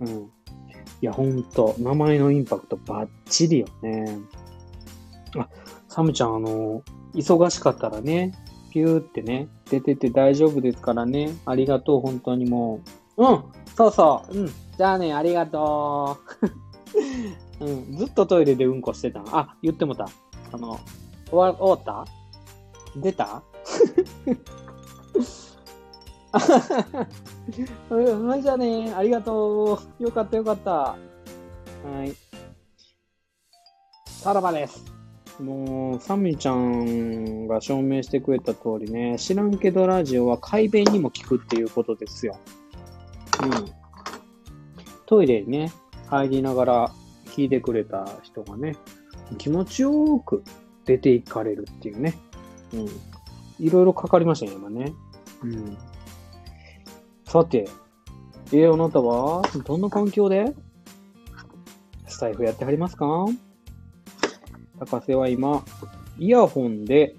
[0.00, 0.08] うん。
[0.08, 0.30] い
[1.00, 4.18] や、ほんと、名前のインパクトバッチリよね。
[5.38, 5.48] あ、
[5.96, 6.82] サムちゃん、あの、
[7.14, 8.34] 忙しかったらね、
[8.70, 11.34] ピューってね、出てて大丈夫ですからね。
[11.46, 12.82] ありがとう、本当にも
[13.16, 13.24] う。
[13.24, 14.38] うん、そうそう。
[14.38, 14.50] うん。
[14.76, 16.18] じゃあね、ありがと
[17.60, 17.64] う。
[17.64, 20.06] うん、ずっとトイレでうんこしてたあ、言ってもた。
[20.52, 20.78] あの、
[21.30, 22.04] 終わ、終わった？
[23.00, 23.42] 出た？
[27.88, 28.92] は い、じゃあね。
[28.94, 30.02] ありがとう。
[30.02, 30.70] よかったよかった。
[30.70, 30.96] は
[32.04, 32.14] い。
[34.04, 34.95] さらばです。
[35.40, 42.38] もう、サミちゃんが証明してくれた通りね、知らんけどラジオは快便にも効くっていうことですよ。
[43.42, 43.50] うん。
[45.04, 45.72] トイレにね、
[46.06, 46.92] 入りながら
[47.26, 48.76] 聞いてくれた人がね、
[49.38, 50.42] 気持ちよく
[50.84, 52.14] 出ていかれるっていうね。
[52.72, 52.88] うん。
[53.58, 54.92] いろいろかかりましたね、今ね。
[55.42, 55.76] うん。
[57.24, 57.68] さて、
[58.52, 60.54] えー、あなたは、どんな環境で？
[62.06, 63.26] スタイフやってはりますか？
[64.78, 65.64] 高瀬は今、
[66.18, 67.16] イヤホンで、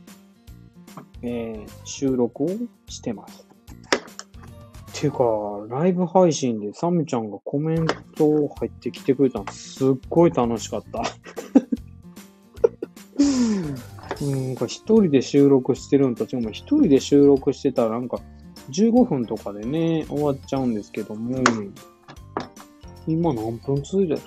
[1.22, 2.50] えー、収録を
[2.88, 3.48] してます。
[5.00, 5.24] ていうか、
[5.70, 11.04] ライブ配信でサムちゃんがコメント入ってきてくれたのすっごい楽しかった。
[14.20, 16.50] うんか、一人で収録してるんと違う。
[16.52, 18.20] 一人で収録してたらなんか、
[18.72, 21.44] 15分とかでね、終わっちゃうんですけども、
[23.08, 24.22] 今何分続いてる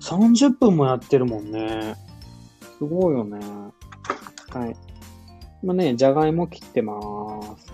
[0.00, 1.96] ?30 分もやってるもんね。
[2.82, 3.38] すごいよね。
[4.50, 4.74] はい。
[5.62, 7.72] 今ね、じゃがいも切ってまーす。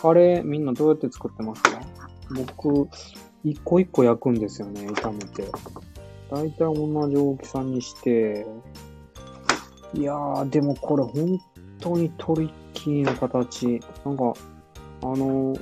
[0.00, 1.82] カレーみんなどうやって作ってますか？
[2.30, 2.88] 僕、
[3.44, 5.44] 一個一個焼くんですよね、炒めて。
[6.30, 8.46] だいたい同じ大きさにして、
[9.92, 11.38] いやー、でもこれ本
[11.78, 13.82] 当にトリッキーな形。
[14.06, 14.32] なんか、
[15.02, 15.54] あの、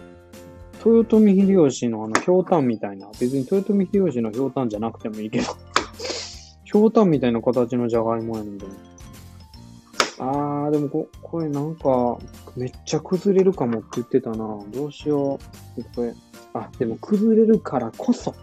[0.86, 5.46] 豊臣秀吉のあの、ひょうたんみたいな、別に豊臣秀吉のひょうたんじゃなくてもいいけど、
[6.74, 8.72] ひょうたんみたいな形のじゃがいもやねんけど。
[10.18, 12.18] あー、でもこ、これなんか、
[12.56, 14.36] めっちゃ崩れるかもって言ってたな。
[14.72, 15.38] どうしよ
[15.78, 15.84] う。
[15.94, 16.12] これ、
[16.52, 18.34] あ、でも崩れるからこそ、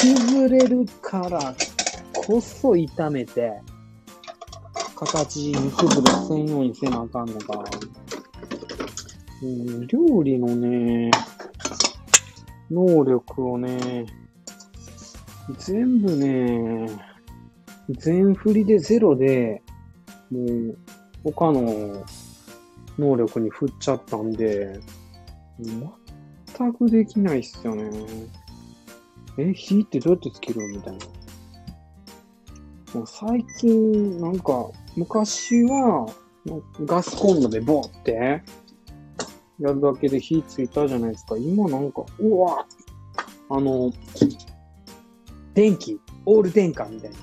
[0.00, 1.54] 崩れるから
[2.14, 3.52] こそ炒めて、
[4.96, 7.62] 形に崩れせんようにせなあかんのか。
[9.42, 11.10] うん、料理のね、
[12.70, 14.06] 能力をね、
[15.58, 17.07] 全部ね、
[17.90, 19.62] 全振りでゼロで、
[20.30, 20.78] もう、
[21.24, 22.04] 他の
[22.98, 24.80] 能力に振っちゃったんで、
[25.60, 27.90] 全くできないっすよね。
[29.38, 31.06] え、火ってどうやってつけるみたいな。
[32.94, 36.12] もう最近、なんか、昔は、
[36.84, 38.42] ガスコンロでボーって
[39.60, 41.36] やるだけで火ついたじゃないですか。
[41.36, 42.66] 今なんか、うわ
[43.50, 43.92] あの、
[45.54, 47.16] 電気、オール電化みたいな。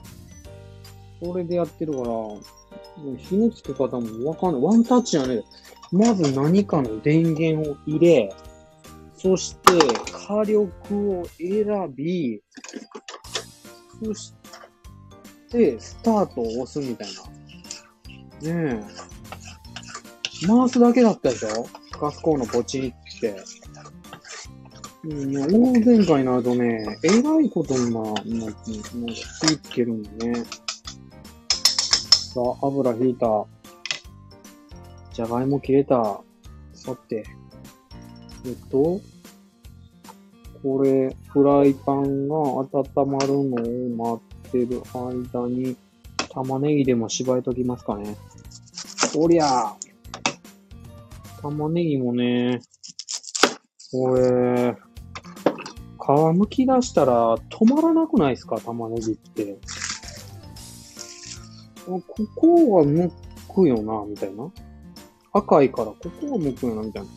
[1.24, 2.42] それでやってるから、も
[3.06, 4.62] う火のつけ方もわかんない。
[4.62, 5.44] ワンタッチじゃねえ。
[5.92, 8.34] まず何かの電源を入れ、
[9.16, 9.72] そして
[10.12, 12.42] 火力を選び、
[14.04, 14.34] そし
[15.50, 17.08] てスタートを押すみたい
[18.44, 18.54] な。
[18.54, 18.84] ね
[20.44, 20.46] え。
[20.48, 21.68] 回すだけだったでしょ？
[22.00, 23.36] ガスコンロポチって。
[25.06, 28.82] うん、大電化になるとね、えらいことにな、な、な、火
[29.62, 30.44] つけるんだね。
[32.36, 33.46] さあ、油引いた。
[35.14, 36.20] じゃがいも切れた。
[36.74, 37.24] さて。
[38.46, 39.00] えっと、
[40.62, 42.68] これ、フライパンが温
[43.08, 45.78] まるのを待ってる間に、
[46.30, 48.18] 玉ねぎでも縛いときますかね。
[49.16, 49.74] おりゃ
[51.42, 52.60] 玉ねぎもね、
[53.94, 58.60] これ、皮むき出したら止まらなくないですか？
[58.60, 59.58] 玉ねぎって。
[61.86, 62.02] こ
[62.36, 63.12] こは剥
[63.54, 64.52] くよな、みたいな。
[65.34, 67.10] 赤いからここは剥くよな、みたいな。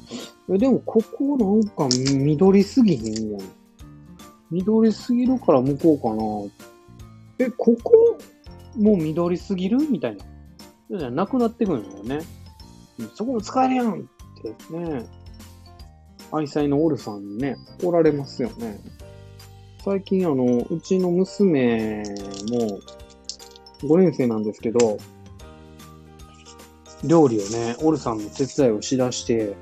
[0.54, 3.40] え、でもここなんか緑すぎへんやん。
[4.50, 7.46] 緑すぎるから剥こうかな。
[7.46, 8.18] え、ここ
[8.76, 10.24] もう緑すぎるみたいな。
[10.98, 12.26] じゃなくなってくるんだよね。
[13.14, 14.04] そこも使えるやんっ
[14.42, 15.06] てね。
[16.32, 18.78] 愛妻のオルさんにね、怒られますよね。
[19.84, 22.02] 最近あの、うちの娘
[22.50, 22.78] も、
[23.82, 24.98] 5年生なんですけど、
[27.04, 29.56] 料理をね、オルさんの手伝いをしだして、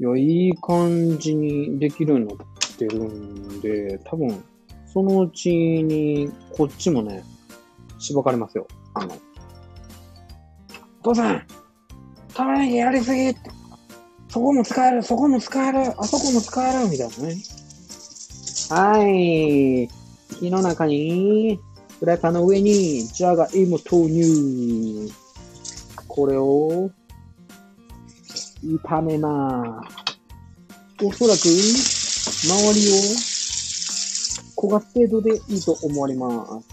[0.00, 2.36] いや、いい感じにできるようになっ
[2.76, 4.44] てるんで、多分、
[4.92, 7.24] そのうちに、こっちもね、
[7.98, 8.66] しばかれますよ。
[8.94, 9.14] あの、
[11.00, 11.46] お父さん
[12.34, 13.34] 玉ねぎやりすぎ
[14.28, 17.36] そこも使える、そこも使える、あそこも使える、みたいなね。
[18.70, 19.88] はい。
[20.38, 21.58] 火の中に、
[21.98, 25.10] フライパンの上に、じゃがいも投入。
[26.06, 26.90] これを、
[28.62, 31.04] 炒めます。
[31.04, 32.94] おそらく、周りを
[34.56, 36.68] 焦がす程度でいいと思われます。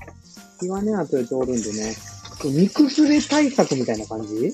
[0.60, 1.96] 火はね、後で通るんでね。
[2.44, 4.48] 肉すれ対策みたいな感じ？
[4.48, 4.54] い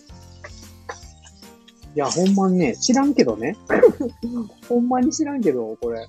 [1.95, 3.57] や、ほんまにね、知らんけどね。
[4.69, 6.07] ほんまに知らんけど、これ。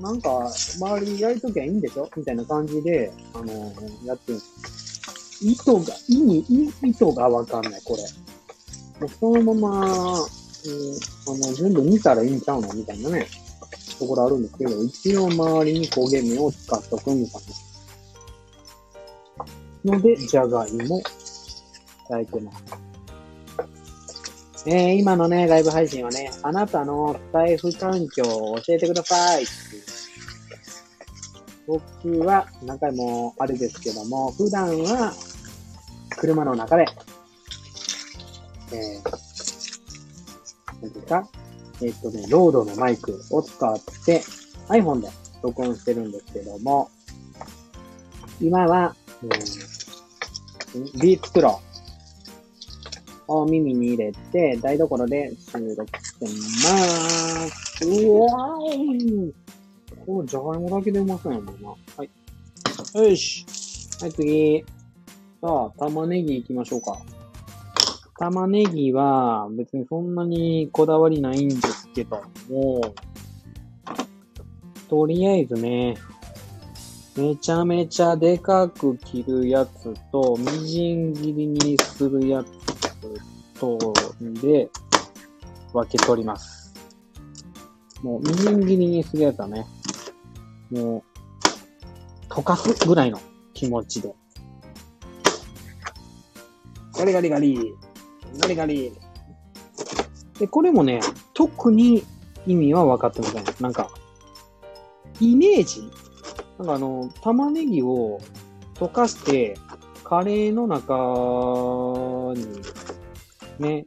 [0.00, 2.08] なんか、周りやりときゃいいんでしょ？
[2.16, 4.40] みたいな感じで、あのー、やってる
[5.42, 6.44] 意図が、意味、
[6.82, 8.02] 意図がわかんない、これ。
[9.00, 9.86] もうそのまま、うん、
[10.18, 10.24] あ
[11.48, 12.72] の、全部見たらいいんちゃうの？
[12.74, 13.26] みたいなね、
[13.98, 17.42] ところあるんですけど、一応周りに焦げ目を使っとくみたい
[19.84, 19.94] な。
[19.94, 21.00] ので、じゃがいも、
[22.10, 22.85] 焼いてます。
[24.68, 29.44] えー、今のね、ライブ配信はね、あなたの財布環境を教えてください。
[29.44, 29.96] ってい
[31.66, 35.12] 僕は何回もあれですけども、普段は
[36.16, 36.84] 車の中で、
[38.72, 39.10] えー、
[40.82, 41.28] 何ですか
[41.82, 44.20] えっ、とね、ロードのマイクを使って
[44.68, 45.08] iPhone で
[45.42, 46.90] 録音してるんですけども、
[48.40, 51.60] 今は、えー、ビーツプロ。
[53.28, 57.84] を耳に入れて台所で収録してまーす。
[57.84, 59.34] うわーい
[60.04, 61.68] このじゃがいもだけでうまそうやもんな。
[61.68, 62.10] はい。
[62.94, 63.44] よし。
[64.00, 64.64] はい、次。
[65.40, 66.98] さあ、玉ねぎ行きましょうか。
[68.18, 72.80] 玉ねぎは別にそんなにこだわりないんですけども、
[74.88, 75.96] とりあえずね、
[77.16, 82.55] めちゃめちゃでかく切るやつと、みじん切りにするやつ
[83.58, 83.78] と、
[84.20, 84.70] で、
[85.72, 86.74] 分け取ります。
[88.02, 89.66] もう、みじん切りにするやつはね、
[90.70, 91.02] も
[92.30, 93.20] う、溶かすぐらいの
[93.54, 94.14] 気持ちで。
[96.96, 97.74] ガリガリガリ。
[98.38, 98.92] ガリガリ。
[100.38, 101.00] で、これもね、
[101.34, 102.04] 特に
[102.46, 103.44] 意味は分かってません。
[103.60, 103.90] なんか、
[105.20, 105.90] イメージ
[106.58, 108.18] なんかあの、玉ねぎを
[108.74, 109.56] 溶かして、
[110.04, 110.94] カレーの中
[112.34, 112.62] に、
[113.58, 113.86] ね、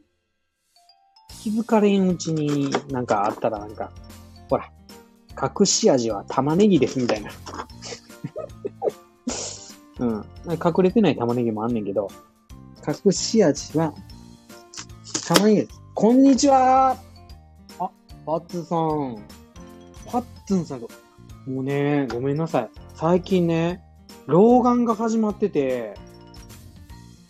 [1.42, 3.90] 気づかれんうちになんかあったらなんか、
[4.48, 4.70] ほら、
[5.40, 7.30] 隠し味は玉ねぎですみたいな。
[10.00, 10.24] うん。
[10.52, 12.08] 隠れてない玉ねぎもあんねんけど、
[12.86, 13.94] 隠し味は
[15.26, 15.80] 玉ねぎです。
[15.94, 16.96] こんにちは
[17.78, 17.90] あ、
[18.26, 19.18] パッツンさん。
[20.06, 20.88] パッツンさんと、
[21.46, 22.70] もうね、ごめんなさい。
[22.94, 23.82] 最近ね、
[24.26, 25.94] 老眼が始まってて、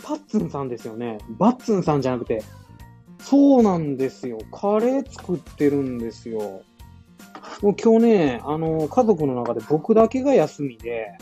[0.02, 1.18] パッツンさんですよね。
[1.38, 2.42] バッツンさんじゃなくて、
[3.18, 4.38] そうなんですよ。
[4.50, 6.62] カレー作ってるんですよ。
[7.62, 11.12] もう今日ね、あの、家族の中で僕だけが休みで、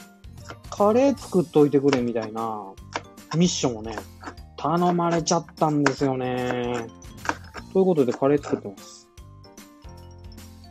[0.71, 2.73] カレー作っといてくれみたいな
[3.37, 3.97] ミッションをね、
[4.57, 6.87] 頼まれちゃったんですよね。
[7.73, 9.09] ということでカレー作ってます。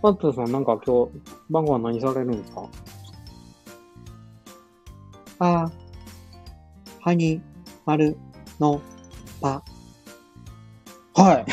[0.01, 1.11] パッツンさんなんか今日
[1.49, 2.69] 晩ご飯何されるんですか？
[5.39, 5.71] あー、
[7.01, 7.41] ハニー、
[7.87, 8.17] マル、
[8.59, 8.81] の、
[9.39, 9.63] パ。
[11.15, 11.45] はい。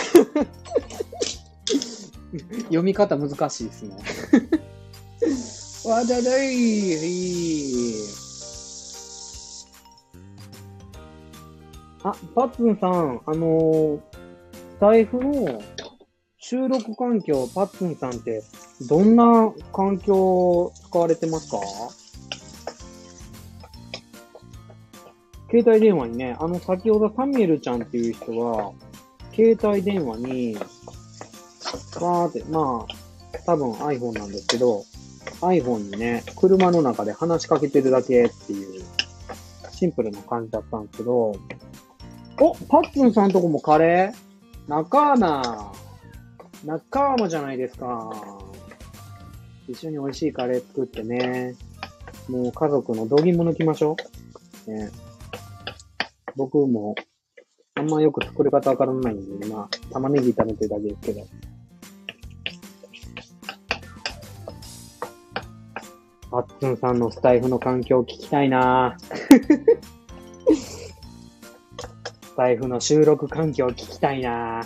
[2.64, 3.94] 読み方難しいですね。
[5.88, 6.96] わだだい。
[12.02, 14.00] あ、パッツンさん、あのー、
[14.80, 15.62] 財布の
[16.38, 18.42] 収録環境、パッツンさんって、
[18.88, 21.58] どんな環境を使われてますか
[25.54, 28.72] 携帯電話にね、あの、先ほどサミュエルちゃんっていう人は、
[29.32, 34.84] 携帯電話に、わーって、まあ、多分 iPhone なんですけど、
[35.42, 38.82] iPhone にね、車の中で話しかけてるだけっていう、
[39.70, 41.36] シンプルな感じだったんですけど、
[42.40, 44.68] おパッツンさんとこもカレー？
[44.68, 45.72] 仲間
[46.64, 48.10] 仲間じゃないですか。
[49.68, 51.54] 一緒に美味しいカレー作ってね。
[52.28, 53.96] もう家族の度肝抜きましょ
[54.66, 54.70] う。
[54.70, 54.90] ね。
[56.36, 56.94] 僕も、
[57.74, 61.26] あんまよく作り方わからないんで、まあ、玉ねぎ炒めてるだけですけど。
[66.30, 68.96] パッツンさんのスタイフの環境聞きたいな
[72.22, 74.64] スタイフの収録環境聞きたいな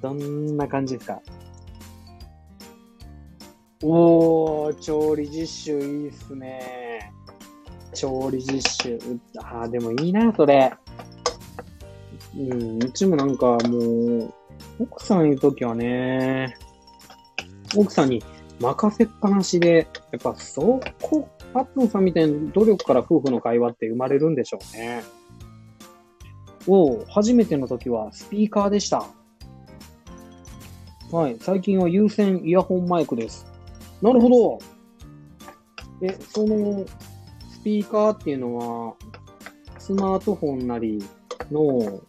[0.00, 1.20] どんな感じですか？
[3.84, 7.12] おー、調理実習いいっすね。
[7.94, 8.98] 調理実習。
[9.38, 10.72] あー、でもいいな、それ。
[12.36, 14.34] うん、うちもなんかもう、
[14.78, 16.56] 奥さんいるときはね、
[17.76, 18.22] 奥さんに
[18.60, 25.02] 任せっぱなしで、やっぱそこ、パッツンさんみたいな努力から夫婦の会話って生まれるんでしょうね。
[26.66, 29.04] おう、初めての時はスピーカーでした。
[31.10, 33.46] はい、最近は有線イヤホンマイクです。
[34.00, 34.58] なるほど。
[36.00, 36.84] え、その、
[37.62, 38.56] ピーカーっていうの
[38.88, 38.94] は、
[39.78, 41.02] スマートフォンなり
[41.50, 42.00] の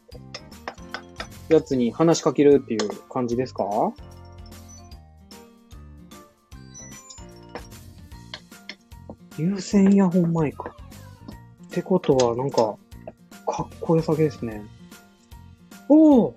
[1.49, 3.65] やつに話しかけるっていう感じですか？
[9.37, 10.69] 有線イヤホンマイク。
[10.69, 10.71] っ
[11.69, 12.75] てことは、なんか、
[13.47, 14.63] かっこよさげですね。
[15.89, 16.35] おお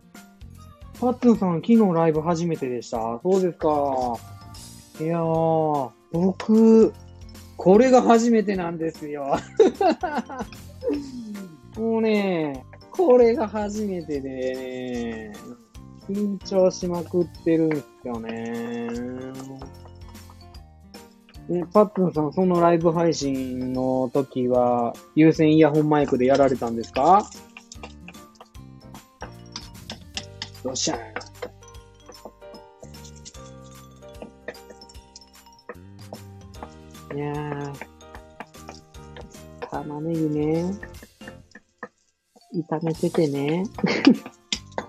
[0.99, 3.21] パッツンさん、昨日ライブ初めてでした。
[3.23, 3.69] そうですか？
[4.99, 6.95] いやー、僕、
[7.57, 9.37] これが初めてなんですよ。
[11.77, 15.33] もうね、これが初めてでね、
[16.09, 18.89] 緊張しまくってるんですよね。
[21.49, 27.25] え、パッツンさん、そのライブ配信の時は、有線イヤホンマイクでやられたんですか？
[30.65, 30.97] よっしゃ
[37.15, 37.73] いやー、
[39.71, 40.75] 玉ねぎね、
[42.53, 43.65] 炒めててね。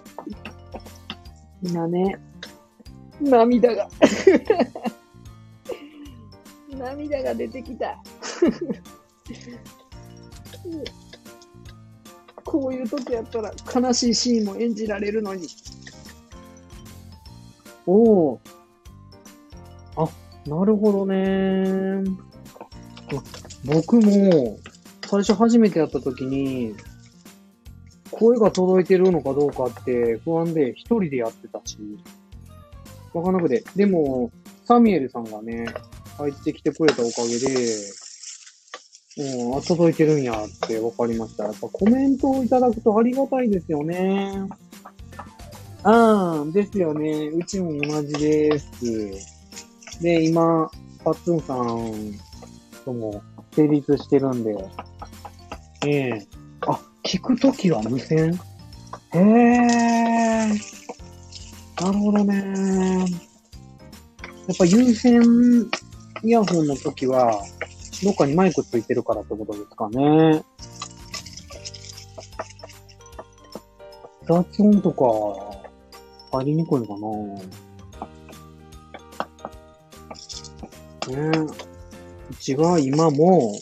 [1.62, 2.20] 今ね、
[3.22, 3.90] 涙が。
[6.78, 8.02] 涙が出てきた。
[12.44, 15.48] こういう時やったら悲しいシーンも演じられるのに。
[17.86, 18.40] おお。
[20.48, 22.04] あ、なるほどね。
[23.66, 24.58] 僕も、
[25.06, 26.76] 最初初めてやった時に、
[28.12, 31.78] 声が届いてるのかどうかって不安で一人でやってたし、
[33.14, 33.64] わかんなくて。
[33.76, 34.32] でも、
[34.66, 35.68] サミュエルさんがね、
[36.18, 37.76] 入ってきてくれたおかげで、
[39.20, 41.46] うん、あ、届いてるんやってわかりました。
[41.46, 44.48] やっぱコメントをいただくとありがたいですよね。
[45.84, 47.28] ああ、ですよね。
[47.28, 49.37] うちも同じです。
[50.02, 50.70] で、今、
[51.04, 52.14] パッツンさん
[52.86, 53.22] とも
[53.56, 54.56] 成立してるんで、
[55.86, 56.28] ええ
[56.62, 58.34] あ、聞くときは無線？
[59.14, 61.84] へえー。
[61.84, 63.06] なるほどね。
[64.48, 65.22] やっぱ有線
[66.24, 67.44] イヤホンの時は、
[68.04, 70.44] どっかにマイクついてるからってことですかね。
[74.28, 75.06] 雑音とか、
[76.32, 77.67] 入りにくいのかな
[81.12, 81.32] ね。
[82.30, 83.54] うちは今も、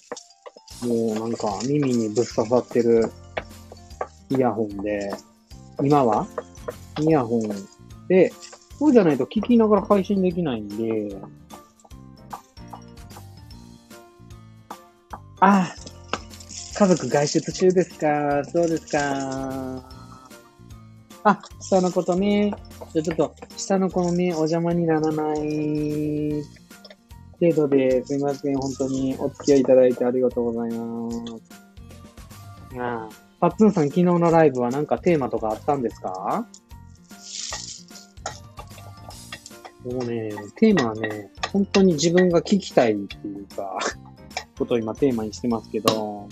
[0.83, 3.11] もうなんか耳にぶっ刺さってる
[4.29, 5.13] イヤホンで、
[5.83, 6.27] 今は？
[6.99, 7.41] イヤホン
[8.07, 8.31] で、
[8.79, 11.15] そうじゃないと聞きながら配信できないんで、
[15.39, 15.73] あ、
[16.77, 18.43] 家族外出中ですか？
[18.45, 19.83] そうですか。
[21.23, 22.53] あ、下の子とね、
[22.93, 26.43] じゃちょっと、下の子のね、お邪魔にならない。
[27.51, 28.57] 程度ですいません。
[28.57, 31.17] 本当にお付き合いいただいてありがとうございます。
[32.79, 36.45] ああ、パッツンさん昨日のライブはなんかテーマとかあったんですか？
[39.85, 43.77] もうね、テーマはね、本当に自分が聞きたいっていうか
[44.57, 46.27] ことを今テーマにしてますけど、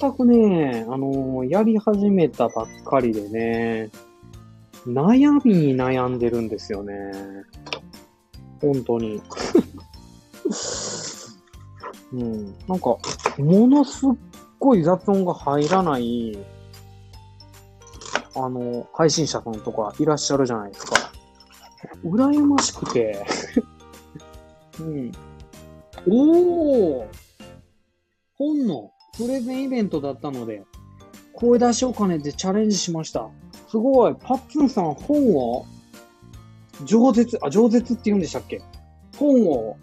[0.00, 3.90] 全くね、あの、やり始めたばっかりでね、
[4.86, 6.94] 悩みに悩んでるんですよね。
[8.60, 9.22] 本当に。
[12.12, 12.46] うん。
[12.66, 12.96] なんか、
[13.38, 14.10] ものすっ
[14.58, 16.38] ごい雑音が入らない、
[18.34, 21.12] あの、配信者さんとかいらっしゃるじゃないですか。
[22.04, 23.24] 羨ましくて。
[24.80, 25.12] うん。
[26.08, 27.08] おお
[28.36, 30.62] 本のプレゼンイベントだったので、
[31.34, 33.28] 声出しを兼ねてチャレンジしました。
[33.68, 34.14] すごい。
[34.14, 35.66] パッツンさん、本を
[36.84, 38.62] 饒舌、あ、饒舌って言うんでしたっけ？
[39.16, 39.76] 本を、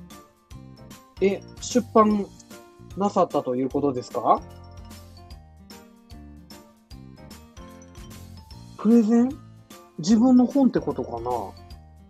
[1.21, 2.25] え、出版
[2.97, 4.41] なさったということですか？
[8.77, 9.29] プレゼン？
[9.99, 11.31] 自分の本ってことかな？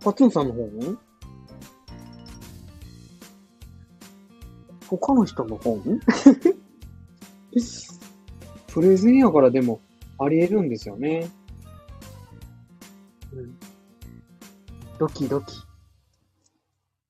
[0.00, 0.98] パツンさんの本？
[4.88, 5.82] 他の人の本？
[8.68, 9.80] プレゼンやからでも
[10.18, 11.30] あり得るんですよね。
[13.32, 13.58] うん、
[14.98, 15.56] ドキドキ。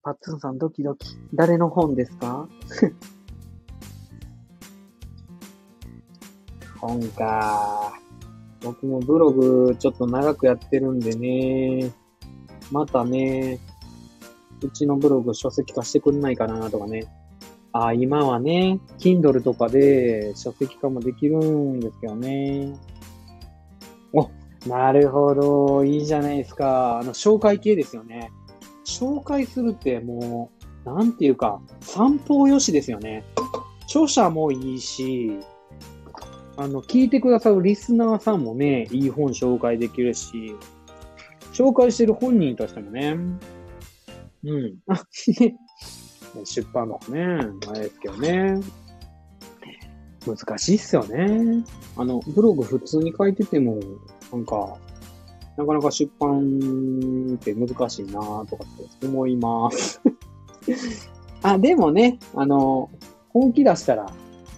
[0.03, 1.17] パッツンさんドキドキ。
[1.35, 2.49] 誰の本ですか？
[6.81, 7.93] 本か。
[8.63, 11.93] 僕もブログちょっと長くやってるんでね。
[12.73, 13.61] またね、
[14.63, 17.07] うちのブログ書籍化してくんないかなとかね。
[17.73, 22.75] あ、今はね、Kindle とかで書籍化もできるんですけどね。
[24.67, 25.85] なるほど。
[25.85, 26.99] いいじゃないですか。
[26.99, 28.31] あの、紹介系ですよね。
[28.85, 30.51] 紹介するっても
[30.85, 33.25] う、なんていうか、散歩よしですよね。
[33.87, 35.39] 著者もいいし、
[36.57, 40.55] あの、聞いてくださるリスナーさんもね、いい本紹介できるし、
[41.53, 43.17] 紹介してる本人としてもね、
[44.45, 44.77] うん。
[44.89, 45.57] あ、ね、
[46.45, 48.61] 出版のね、あれですけどね。
[50.27, 51.65] 難しいっすよね。
[51.97, 53.79] あの、ブログ普通に書いてても、
[54.33, 54.77] なんか、
[55.57, 60.01] なかなか出版って難しいなとかって思います。
[61.43, 62.91] あ、でもね、あの、
[63.31, 64.11] 本気出したら、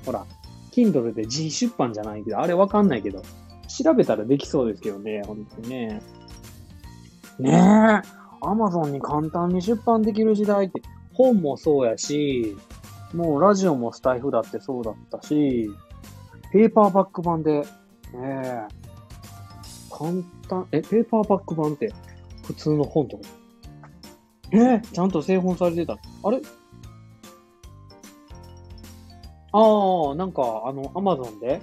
[0.04, 0.24] ほら、
[0.72, 3.22] Kindle で自費出版じゃないけど、あれわかんないけど、
[3.68, 6.02] 調べたらできそうですけどね、本当にね。
[7.38, 8.08] ねえ、
[8.40, 12.56] アマゾンに簡単に出版できる時代って、本もそうやし、
[13.14, 15.70] もうラジオもスタイフだってそうだったし、
[16.52, 17.64] ペーパーバック版で、
[18.14, 18.77] ええ
[19.98, 20.12] 簡
[20.48, 21.92] 単、え、ペーパーバック版って
[22.46, 23.24] 普通の本とか？
[24.52, 25.98] えー、ちゃんと製本されてた？
[26.22, 26.40] あれ？
[29.50, 31.60] ああ、なんか、あの、アマゾンで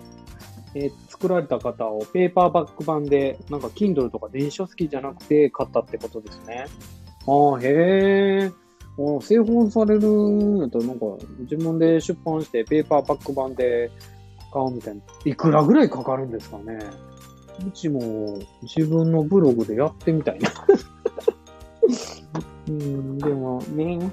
[0.74, 6.66] えー作られた方をペーパーバック版で、なんか Kindle とか電子書籍じゃなくて買ったってことですね。
[7.26, 8.52] ああ、へえ。
[8.98, 11.06] あ製本されるんやったらなんか
[11.40, 13.90] 自分で出版してペーパーバック版で
[14.52, 15.02] 買うみたいな。
[15.24, 16.80] いくらぐらいかかるんですかね？
[17.66, 20.52] うちも自分のブログでやってみたいな。
[22.68, 24.12] うん、でもね、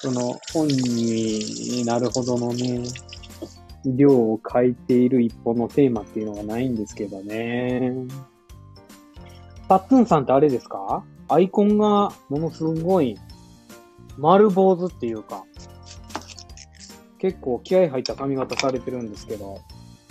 [0.00, 2.82] その本になるほどのね、
[3.86, 7.94] 量を書いている一本のテーマっていうのがないんですけどね。
[9.68, 11.04] パッツンさんってあれですか？
[11.28, 13.16] アイコンがものすごい
[14.18, 15.44] 丸坊主っていうか、
[17.18, 19.60] 結構気合入った髪型されてるんですけど、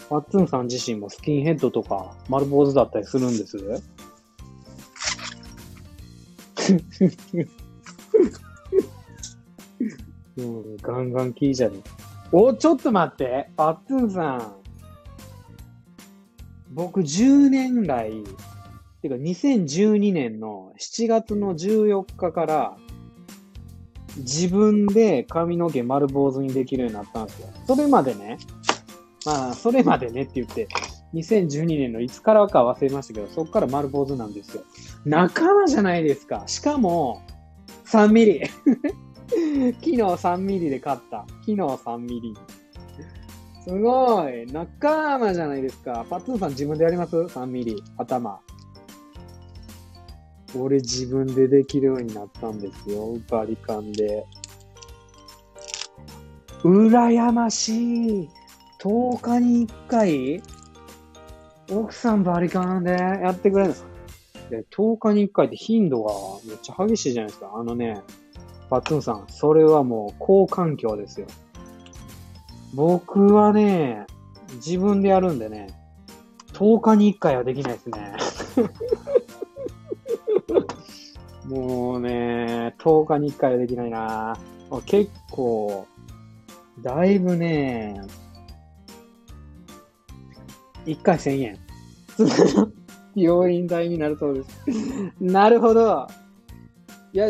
[0.09, 3.57] パッツンさん自身もスキンヘッドとか丸坊主だったりするんです？
[10.37, 11.73] もう、ガンガン聞いちゃう。
[12.31, 13.49] お、ちょっと待って。
[13.55, 14.55] パッツンさん。
[16.71, 18.23] 僕10年来、
[19.03, 22.77] てか2012年の7月の14日から、
[24.17, 27.49] 自分で髪の毛丸坊主にできるようになったんですよ。
[27.67, 28.37] それまでね、
[29.25, 30.67] まあ、それまでねって言って、
[31.13, 34.63] 2012年のいつからか忘れましたけど、そっから丸坊主なんですよ。
[35.05, 36.43] 仲間じゃないですか。
[36.47, 37.21] しかも、
[37.85, 38.41] 3ミリ。
[39.29, 41.25] 昨日3ミリで買った。
[41.41, 42.33] 昨日3ミリ。
[43.63, 44.45] すごい。
[44.47, 46.05] 仲間じゃないですか。
[46.09, 47.81] パッツンさん自分でやります ?3 ミリ。
[47.97, 48.39] 頭。
[50.55, 53.17] 俺自分でできるようになったんですよ。
[53.29, 54.25] バリカンで。
[56.63, 58.29] 羨ましい。
[58.83, 60.43] 10日に1回
[61.71, 63.85] 奥さんバリカンでやってくれるんです
[64.49, 66.11] で、10日に1回って頻度が
[66.45, 67.49] めっちゃ激しいじゃないですか。
[67.55, 68.01] あのね、
[68.69, 71.27] パッツンさん、それはもう好環境ですよ。
[72.73, 74.05] 僕はね、
[74.55, 75.67] 自分でやるんでね、
[76.51, 78.13] 10日に1回はできないですね。
[81.47, 84.37] もうね、10日に1回はできないな
[84.85, 85.87] 結構、
[86.81, 88.01] だいぶね、
[90.85, 91.59] 1回1000円。
[93.15, 94.47] 病院代になるそうです。
[95.19, 96.07] なるほど。
[97.11, 97.27] いや、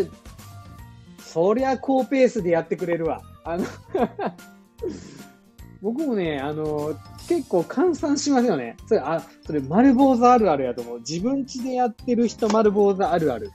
[1.20, 3.22] そりゃ高ペースでやってくれるわ。
[3.43, 3.66] あの
[5.82, 6.95] 僕もね、あの、
[7.28, 8.78] 結構換算しますよね。
[8.88, 10.99] それ、あ、それ丸坊主あるあるやと思う。
[10.99, 13.51] 自分家でやってる人丸坊主あるある。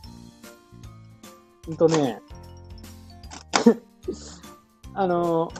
[1.67, 2.21] ほんとね、
[4.95, 5.51] あの、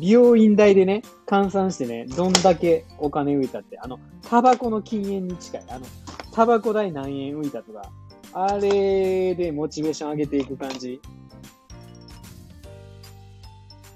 [0.00, 5.64] 美容院代でね、換算してね、どんだけお金浮いたって、あの、タバコの禁煙に近い。
[5.68, 5.86] あの、
[6.32, 7.92] タバコ代何円浮いたとか、
[8.32, 11.00] あれでモチベーション上げていく感じ。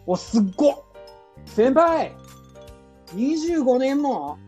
[0.06, 0.84] お、すっご
[1.46, 2.12] 先輩
[3.14, 4.38] !25 年も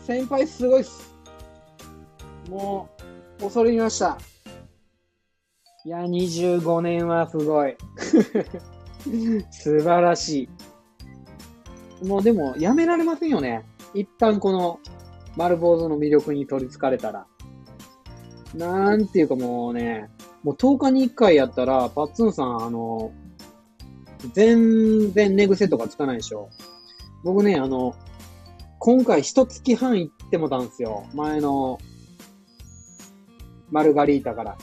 [0.00, 1.14] 先輩すごいっす。
[2.50, 2.90] も
[3.38, 4.18] う、恐れ入りました。
[5.86, 7.76] いや、25年はすごい。
[9.50, 10.48] 素晴らしい。
[12.06, 13.64] もうでも、やめられませんよね。
[13.94, 14.80] 一旦この
[15.36, 17.26] 丸坊主の魅力に取り憑かれたら。
[18.54, 20.08] なんていうかもうね、
[20.42, 23.12] もう10日に1回やったら、パッツンさん、あの、
[24.32, 26.50] 全然寝癖とかつかないでしょ。
[27.24, 27.94] 僕ね、あの、
[28.78, 31.06] 今回一月半行ってもたんですよ。
[31.14, 31.78] 前の、
[33.70, 34.56] マルガリータから。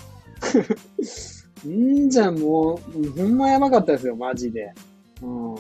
[1.67, 4.71] んじゃ、もう、ほんまやばかったですよ、マジで。
[5.21, 5.55] うん。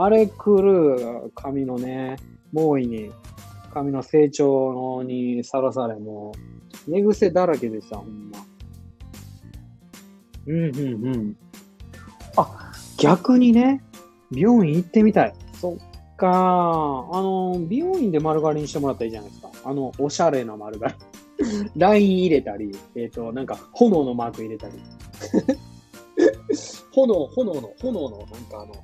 [0.00, 2.16] あれ来る髪のね、
[2.52, 3.10] 猛威に、
[3.72, 6.32] 髪の成長にさらされ、も
[6.86, 8.38] う、寝癖だらけでした、ほんま。
[10.46, 10.78] うん、うん、う
[11.10, 11.36] ん。
[12.36, 13.82] あ、逆にね、
[14.30, 15.34] 美容院行ってみたい。
[15.52, 15.76] そっ
[16.16, 16.32] かあ
[17.20, 19.50] の、美容院で丸刈りにしてもらったらいいじゃないですか。
[19.64, 20.94] あの、おしゃれな丸刈り。
[21.76, 24.74] ライン入れたり、えっ、と、なんか、炎のマーク入れたり。
[26.92, 28.74] 炎、炎の、炎の、なんかあの、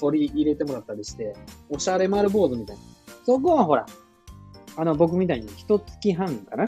[0.00, 1.34] 反り入れてもらったりして、
[1.68, 2.82] おしゃれ丸坊主みたいな。
[3.24, 3.86] そこはほら、
[4.76, 6.66] あの、僕みたいに一月半かな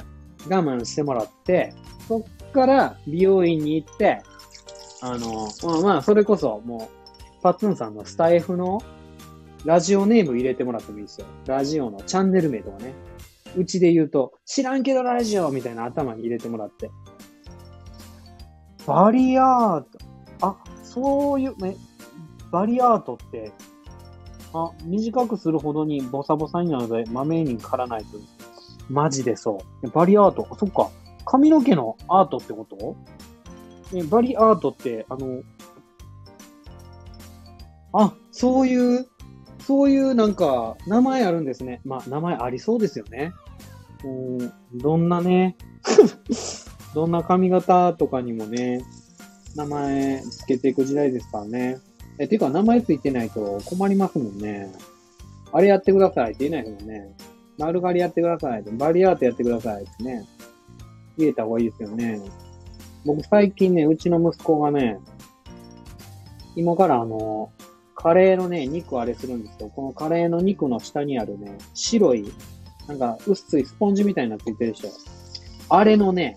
[0.49, 1.75] 我慢してもらって、
[2.07, 4.23] そっから美容院に行って、
[5.03, 8.81] あの、まあまあ、それこそもう、パッツンさんのスタイフの
[9.65, 11.27] ラジオネーム入れてもらってもいいですよ。
[11.47, 12.95] ラジオのチャンネル名とかね。
[13.57, 16.91] うちで言うと、知らんけどラジオみたいな頭に入れてもらって。
[18.87, 19.87] バリアート。
[20.41, 21.77] あ、そういう、ね、
[22.51, 23.53] バリアートって、
[24.53, 28.19] あ、短くするほどにボサボサになるので、豆に刈らないと。
[28.89, 29.91] マジでそう。
[29.91, 30.49] バリアート。
[30.59, 30.91] そっか。
[31.27, 32.97] 髪の毛のアートってこと？
[33.95, 35.43] えバリアートって、あの、
[37.93, 39.07] あ、そういう、
[39.61, 41.81] そういうなんか、名前あるんですね。
[41.85, 43.33] まあ、名前ありそうですよね。
[44.05, 44.09] う
[44.45, 45.57] ん、どんなね、
[46.95, 48.83] どんな髪型とかにもね、
[49.57, 51.79] 名前つけていく時代ですからね。
[52.19, 54.73] え、てか名前ついてないと困りますもんね。
[55.53, 57.17] あれやってくださいって言えないですもんね。
[57.59, 60.27] 丸刈りやってくださいって、バリアートやってくださいってね。
[61.17, 62.21] 言えた方がいいですよね。
[63.05, 64.99] 僕最近ね、うちの息子がね、
[66.57, 67.51] 今からあの、
[67.95, 69.71] カレーのね、肉あれするんですよ。
[69.75, 72.33] このカレーの肉の下にあるね、白い、
[72.87, 74.91] なんか薄いスポンジみたいになのついてるでしょ。
[75.69, 76.37] あれのね、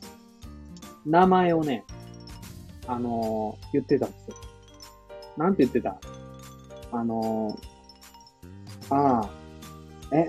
[1.06, 1.86] 名前をね、
[2.88, 4.36] あのー、言ってたんですよ。
[5.38, 5.98] なんて言ってた？
[6.92, 9.30] あのー、ああ、
[10.16, 10.28] え？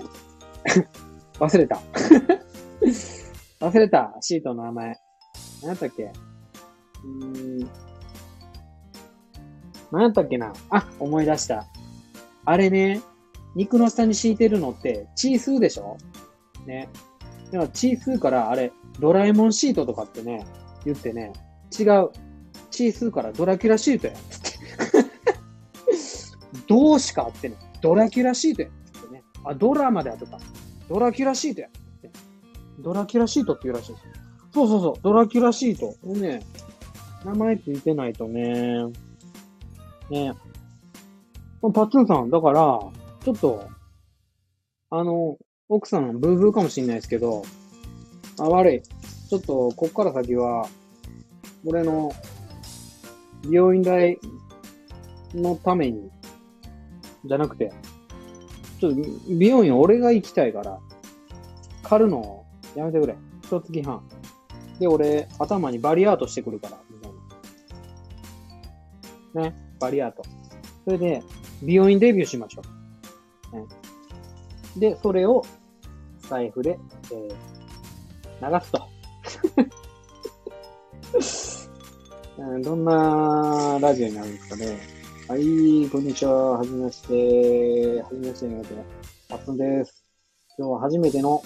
[1.39, 1.79] 忘れた。
[3.59, 4.97] 忘れた、シートの名前。
[5.61, 6.11] 何やったっけ？
[7.03, 7.59] うん。
[9.91, 10.53] 何やったっけな？
[10.69, 11.65] あ、思い出した。
[12.45, 13.01] あれね、
[13.55, 15.97] 肉の下に敷いてるのって、チースーでしょ？
[16.65, 16.89] ね。
[17.51, 20.45] だからチースーからあれ、ドラえもんシートとかってね、
[20.85, 21.33] 言ってね、
[21.77, 22.09] 違う。
[22.71, 24.13] チースーからドラキュラシートや。
[26.67, 28.67] どうしかあってね、ドラキュラシートや。
[28.67, 28.71] っ
[29.03, 29.23] てね。
[29.43, 30.37] あ、ドラマであとか。
[30.89, 31.67] ドラキュラシートや。
[31.67, 32.09] って
[32.79, 34.03] ドラキュラシートって言うらしいです。
[34.53, 35.95] そうそうそう、ドラキュラシート。
[36.07, 36.41] ね、
[37.25, 38.85] 名前ついてないとね。
[40.09, 40.33] ね。
[41.61, 42.79] パッツンさん、だから、
[43.23, 43.67] ちょっと、
[44.89, 45.37] あの、
[45.69, 47.43] 奥さん、ブーブーかもしんないですけど、
[48.39, 48.81] あ、悪い。
[49.29, 50.67] ちょっと、こっから先は、
[51.65, 52.11] 俺の
[53.49, 54.19] 病院代
[55.33, 56.11] のために、
[57.25, 57.71] じゃなくて、
[58.79, 60.79] ちょっと美容院俺が行きたいから、
[61.83, 62.45] 狩るの
[62.75, 63.15] やめてくれ。
[63.43, 64.01] 一月半。
[64.79, 67.11] で、俺、頭にバリアートしてくるから、みたい
[69.33, 69.49] な。
[69.49, 70.23] ね、バリアート。
[70.85, 71.23] それで、
[71.61, 72.61] 美容院デビューしましょ
[73.53, 73.57] う。
[73.57, 73.65] ね、
[74.77, 75.43] で、それを、
[76.29, 76.79] 財布で、
[77.11, 78.93] えー、流すと。
[82.63, 84.92] どんなラジオになるんですかね。
[85.33, 86.59] はい、こんにちは。
[86.59, 88.03] はじめまして。
[88.03, 88.75] はじめまして。
[89.27, 90.05] パッツンです。
[90.59, 91.41] 今日は初めての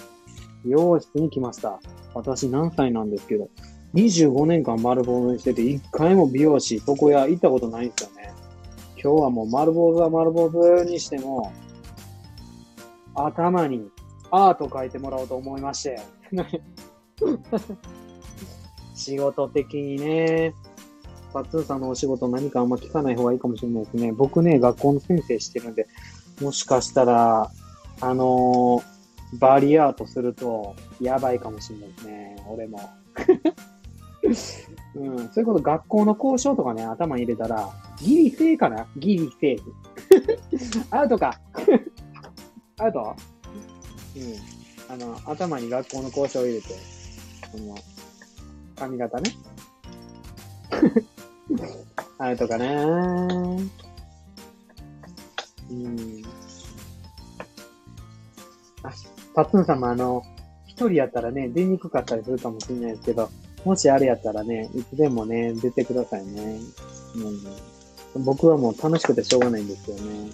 [0.65, 1.79] 美容室に来ました。
[2.13, 3.49] 私何歳なんですけど、
[3.93, 8.33] 25年間丸坊主にしてて、一回も美容師、床屋行ったことないんですよね。
[9.01, 11.53] 今日はもう丸坊主は丸坊主にしても、
[13.15, 13.89] 頭に
[14.31, 16.01] アート書いてもらおうと思いまして。
[18.93, 20.53] 仕事的にね、
[21.33, 24.11] パッツンさんのお仕事何かあんま聞かない方がいいかもしれないですね。
[24.11, 25.87] 僕ね、学校の先生してるんで、
[26.41, 27.51] もしかしたら、
[28.01, 32.35] あのー、バリアートすると、やばいかもしれないですね。
[32.47, 32.79] 俺も。
[34.95, 37.69] うん、そういうこと学校の交渉とかね、頭に入れたら、
[37.99, 38.87] ギリセーかな？
[38.97, 39.73] ギリセーフ。
[40.95, 41.39] アウトか。
[42.79, 43.15] アウト？
[44.15, 44.93] うん。
[44.93, 46.67] あの、頭に学校の交渉を入れて、
[47.51, 47.75] この、
[48.75, 49.31] 髪型ね。
[52.19, 53.27] アウトかな
[55.69, 56.23] うん。
[58.83, 58.91] あ、
[59.35, 60.23] パツンさんもあの、
[60.65, 63.29] 一人やったらね、出にくかったりするかもしれないですけど、
[63.65, 66.59] もしあれやったらね、いつでもね、出てくださいね。
[68.15, 70.29] うん、僕はもう楽しくてしょうがないんですよね。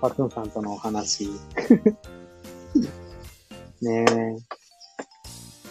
[0.00, 1.28] パツンさんとのお話。
[3.80, 4.36] ねえ。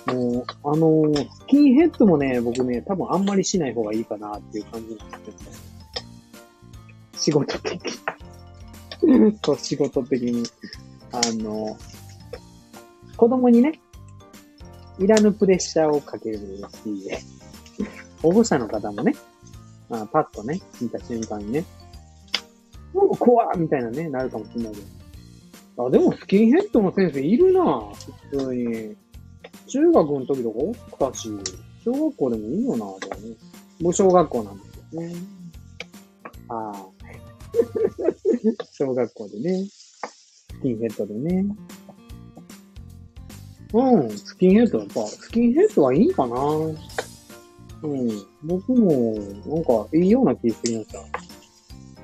[0.07, 5.37] もう、あのー、スキンヘッドもね、僕ね、多分あんまりしない方がいいかなっていう感じなんですけど。
[7.17, 7.79] 仕事的
[9.43, 10.43] そう、仕事的に。
[11.11, 11.77] あの、
[13.15, 13.79] 子供にね、
[14.99, 16.63] いらぬプレッシャーをかけるし、
[18.21, 19.15] 保護者の方もね、
[19.89, 21.65] あパッとね、見た瞬間にね、
[22.93, 24.81] もう怖みたいなね、なるかもしれないけ
[25.77, 25.87] ど。
[25.87, 27.81] あ、でもスキンヘッドの先生いるな
[28.31, 28.95] 普通に。
[29.73, 30.71] 中学の時とかお
[31.07, 31.29] ったし、
[31.83, 33.35] 小学校でもいいよなとかね。
[33.81, 35.15] もう小学校なんですよね。
[36.47, 36.85] ああ。
[38.71, 39.65] 小学校でね。
[39.65, 41.45] スキンヘッドでね。
[43.73, 46.35] うん、スキンヘッドやっぱ、スキンヘッドはいいかな。
[46.35, 46.75] うん、
[48.43, 49.15] 僕も、
[49.47, 50.93] なんか、いいような気がするまし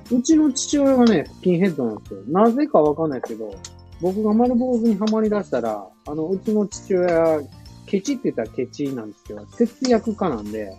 [0.09, 0.15] た。
[0.15, 2.23] うちの父親がね、スキンヘッドなんですよ。
[2.29, 3.53] なぜかわかんないすけど、
[4.01, 7.41] 僕が丸坊主にはまり出したら、あの、うちの父親、
[7.89, 10.71] ケチって言ったらケチなんですけど、節約家なんで、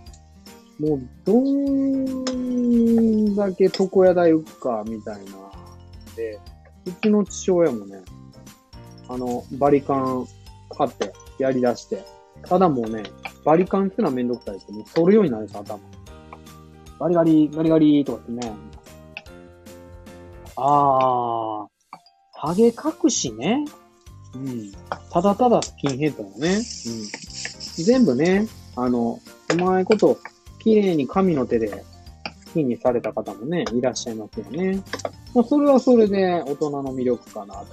[0.79, 5.33] もう、どんだけ床屋代浮くか、みたいな。
[6.15, 6.39] で、
[6.87, 8.01] うちの父親もね、
[9.09, 10.27] あの、バリカン
[10.71, 12.05] 買ってやり出して、
[12.45, 13.03] ただもうね、
[13.45, 15.81] バリカンすらめんどくさいって、もう反るようになるんです頭。
[17.01, 18.53] ガリガリ、ガリガリとかってね。
[20.57, 21.67] あー、
[22.35, 23.65] ハゲ隠しね。
[24.35, 24.73] うん。
[25.11, 26.57] ただただスキンヘッドのね。
[26.57, 26.63] うん。
[27.85, 29.21] 全部ね、あの、
[29.53, 30.19] うまいこと、
[30.59, 31.85] 綺麗に神の手で
[32.47, 34.83] スキンにされた方もね、いらっしゃいますよね。
[35.35, 37.67] まあ、それはそれで大人の魅力かなと。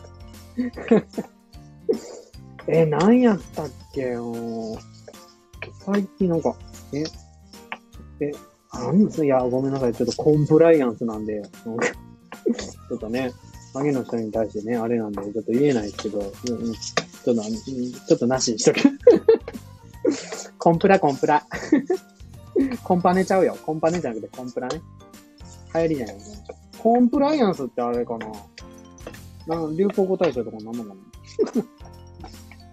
[2.67, 4.33] え、何やったっけよ。
[5.85, 6.55] 最近なんか、
[6.93, 7.03] え、
[8.19, 8.31] え、
[8.73, 9.93] なんですいや、ごめんなさい。
[9.93, 13.31] ちょっとコンプライアンスなんで、ちょっとね、
[13.77, 18.79] ハゲの人に対してね、あれなんで、ちょっと言えないですけど、うん、ちょっと、ちょっとなしにしとく。
[20.57, 21.45] コンプラ、コンプラ。
[22.83, 23.55] コンパネちゃうよ。
[23.63, 24.81] コンパネじゃなくてコンプラね。
[25.75, 26.23] 流行りじゃないね。
[26.79, 28.27] コンプライアンスってあれかな
[29.45, 31.63] なん流行語大賞とかなんのかな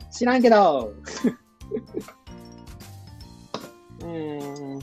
[0.10, 0.92] 知らんけど
[4.00, 4.82] えー、い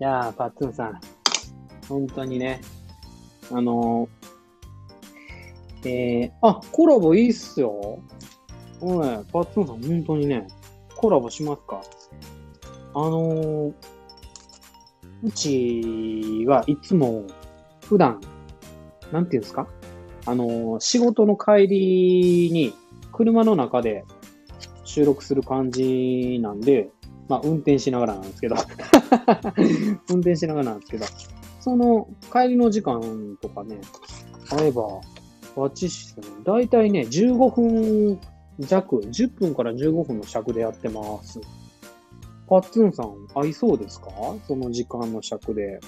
[0.00, 1.00] やー、パッツンさん。
[1.88, 2.60] 本当にね。
[3.50, 4.15] あのー、
[5.86, 8.00] えー、あ、コラボいいっすよ。
[8.80, 10.46] おい、パッツンさん、本当にね、
[10.96, 11.80] コラボしますか？
[12.94, 13.72] あのー、
[15.22, 17.24] うちはいつも
[17.84, 18.20] 普段、
[19.12, 19.68] なんていうんですか？
[20.26, 22.74] あのー、仕事の帰りに
[23.12, 24.04] 車の中で
[24.84, 26.90] 収録する感じなんで、
[27.28, 28.56] まあ運転しながらなんですけど、
[30.10, 31.06] 運転しながらなんですけど、
[31.60, 33.00] その帰りの時間
[33.40, 33.78] とかね、
[34.50, 34.82] あれば、
[35.56, 36.36] バチシですね。
[36.44, 38.20] だいたいね、15分
[38.58, 41.40] 弱、10分から15分の尺でやってます。
[42.48, 44.10] パッツンさん、合いそうですか？
[44.46, 45.80] その時間の尺で。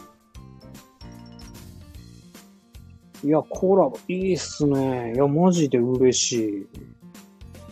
[3.25, 5.13] いや、コラボ、いいっすね。
[5.15, 6.63] いや、マジで嬉しい。
[6.63, 6.69] う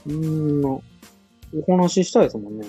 [0.08, 0.82] ーん、お
[1.68, 2.66] 話ししたいですもんね。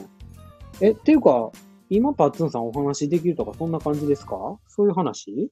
[0.82, 1.52] え、っていうか、
[1.90, 4.60] 今パッツンさんお話できるとかそんな感じですか？
[4.68, 5.50] そういう話？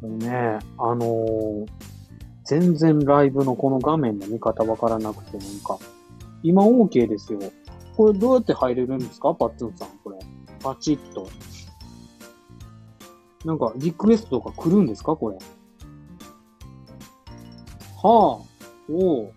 [0.00, 1.66] もうね、あのー
[2.44, 5.78] 全然ライブのこの画面の見方わからなくて、なんか、
[6.42, 7.40] 今 OK ですよ。
[7.94, 9.34] これどうやって入れるんですか？
[9.34, 10.18] パッツンさん、これ。
[10.62, 11.28] パチッと。
[13.44, 15.14] なんか、リクエストとか来るんですか？
[15.14, 15.36] これ。
[15.36, 15.42] は
[18.02, 18.44] あ、お
[18.94, 19.32] お。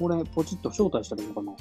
[0.00, 1.52] これ、ポチッと招待したらいいのかな？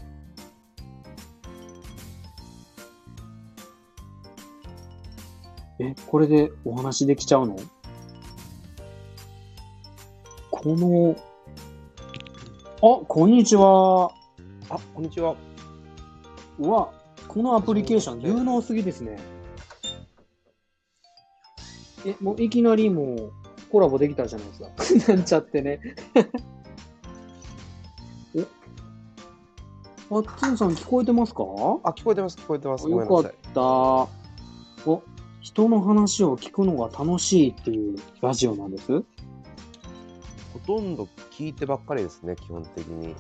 [5.86, 7.56] え、これでお話できちゃうの？
[10.50, 11.16] この、
[12.82, 14.12] あ、こんにちは。
[14.70, 15.36] あ、こんにちは。
[16.58, 16.92] うわ、
[17.28, 19.20] このアプリケーション有能すぎですね。
[22.04, 23.32] え、もういきなりもう
[23.72, 25.14] コラボできたじゃないですか。
[25.14, 25.80] なんちゃってね。
[30.10, 31.44] お、あっつんさん聞こえてますか？
[31.84, 32.90] あ、聞こえてます、聞こえてます。
[32.90, 33.34] よかっ。
[33.54, 33.62] た。
[33.62, 35.02] お、
[35.46, 38.88] 人の話を聞くのが楽しいっていうラジオなんです。
[38.92, 39.04] ほ
[40.66, 43.16] とんど聞いてばっかりですね、基本的に。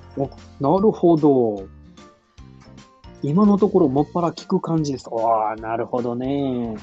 [0.59, 1.67] なるほど。
[3.21, 5.07] 今のところもっぱら聞く感じです。
[5.07, 6.75] ああ、なるほどね。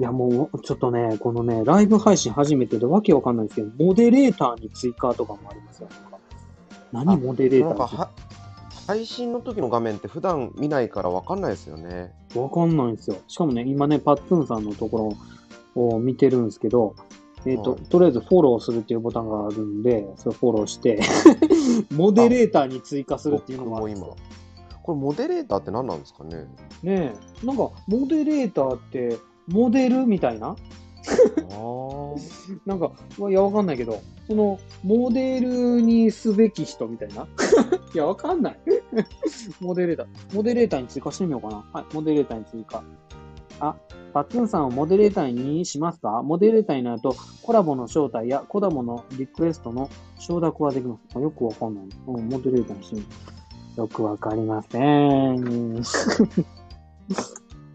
[0.00, 5.88] いや、もう、ちょっとね、このね、ライブ配信初めてでわけわかんないんですけど、モデレーターに追加とかもありますよ。
[6.90, 8.08] 何あモデレーター
[8.88, 12.14] 配信の時の画面って普段見ないからわかんないですよね。
[12.34, 13.16] わかんないんですよ。
[13.26, 15.16] しかもね、今ね、パッツンさんのとこ
[15.76, 16.94] ろを見てるんですけど、
[17.46, 21.00] えっ、と、はいとりあえずフォローするっていうボタンがあるんで、それフォローして、
[21.94, 24.16] モデレーターに追加するっていうのがあるんですよ。
[24.82, 26.46] これモデレーターって何なんですかね？
[26.82, 27.12] ね
[27.42, 30.56] え、なんか、モデレーターって、モデルみたいな？
[32.66, 32.90] なんか、
[33.30, 37.26] いや、わかんないけど、その、モデルにすべき人みたいな？
[37.94, 38.58] いや、わかんない。
[39.60, 40.06] モデレーター。
[40.34, 41.64] モデレーターに追加してみようかな。
[41.72, 42.82] はい、モデレーターに追加。
[43.60, 43.74] あ、
[44.12, 46.22] パッツンさんをモデレーターにしますか？
[46.22, 51.00] モデレーターになると、コラボの招待やコラボのリクエストの承諾はできます。
[51.16, 51.88] あよくわかんない。
[52.06, 53.06] うん、モデレーターにしてみる。
[53.76, 55.74] よくわかりません。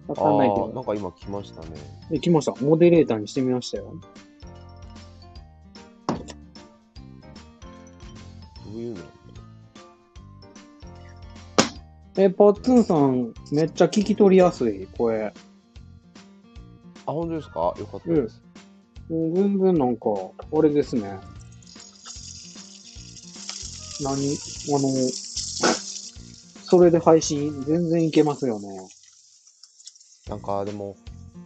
[0.08, 0.72] わかんないけど。
[0.74, 1.70] なんか今来ましたね。
[2.10, 2.54] できました。
[2.64, 3.94] モデレーターにしてみましたよ。
[8.66, 9.02] どういうの？
[12.16, 15.26] え、パッツンさん、めっちゃ聞き取りやすい、声。
[15.26, 15.34] あ、
[17.12, 17.74] 本当ですか？
[17.78, 18.42] よかったです。
[19.10, 20.10] もう全然なんか、
[20.52, 21.20] あれですね。
[24.00, 24.38] 何
[24.76, 25.10] あの、
[26.66, 28.88] それで配信全然いけますよね。
[30.30, 30.96] なんかでも、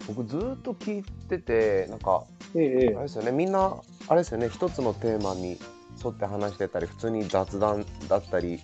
[0.07, 3.73] 僕ずーっと聞いてて、なんか、えええあれですよね、みんな、
[4.07, 5.57] あれですよね、一つのテーマに
[6.03, 8.59] 沿って話してたり、普通に雑談だったり、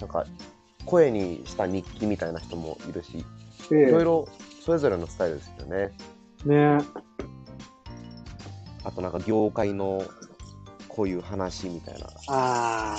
[0.00, 0.26] なんか、
[0.86, 3.24] 声にした日記みたいな人もいるし、
[3.70, 4.28] ええいろいろ
[4.64, 5.92] それぞれのスタイルですよね。
[6.46, 6.84] ね
[8.84, 10.02] あとなんか業界の
[10.88, 12.96] こういう話みたいな、あ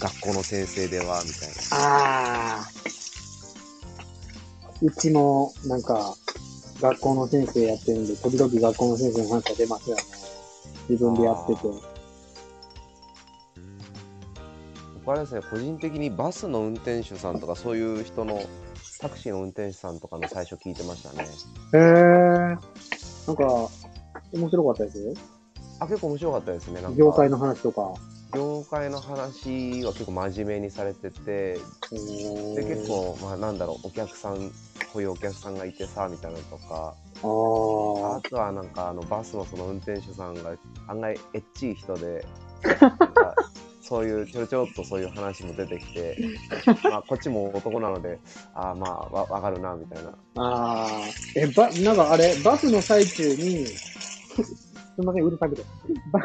[0.00, 2.82] 学校の先生ではみたいあ、ああ。
[4.82, 6.16] うちも、なんか、
[6.80, 10.02] 学校の先生やってるんで、時々学校の先生の話が出ますよね。
[10.88, 11.91] 自分でやってて。
[15.04, 18.40] 僕あれですね、個人的にバスの運転手さんとかそういう人の
[19.00, 21.24] タクシーの運転手さんとかの最初聞いてましたね。
[21.74, 21.78] へえ。
[21.80, 22.56] なん
[23.36, 23.68] か、
[24.32, 24.98] 面白かったです？
[25.00, 25.14] よ。
[25.80, 26.80] あ、結構面白かったですね。
[26.80, 27.94] なんか業界の話とか。
[28.34, 31.58] 業界の話は結構真面目にされてて、
[32.54, 34.50] で結構、まあ、なんだろうお客さん
[34.92, 38.20] こういうお客さんがいてさみたいなのとかあああ。
[38.22, 40.54] とはなんかあのバスのその運転手さんが
[40.88, 42.24] 案外エッチい人で
[43.92, 46.16] そういうちょろちょろっとそういう話も出てきて、
[46.88, 48.18] まあ、こっちも男なので
[48.54, 50.90] ああまあわわかるなみたいなああ。
[51.36, 53.84] え、ば、なんかあれ、バスの最中に、す
[54.96, 55.62] みません、うるさくて。
[56.10, 56.20] バ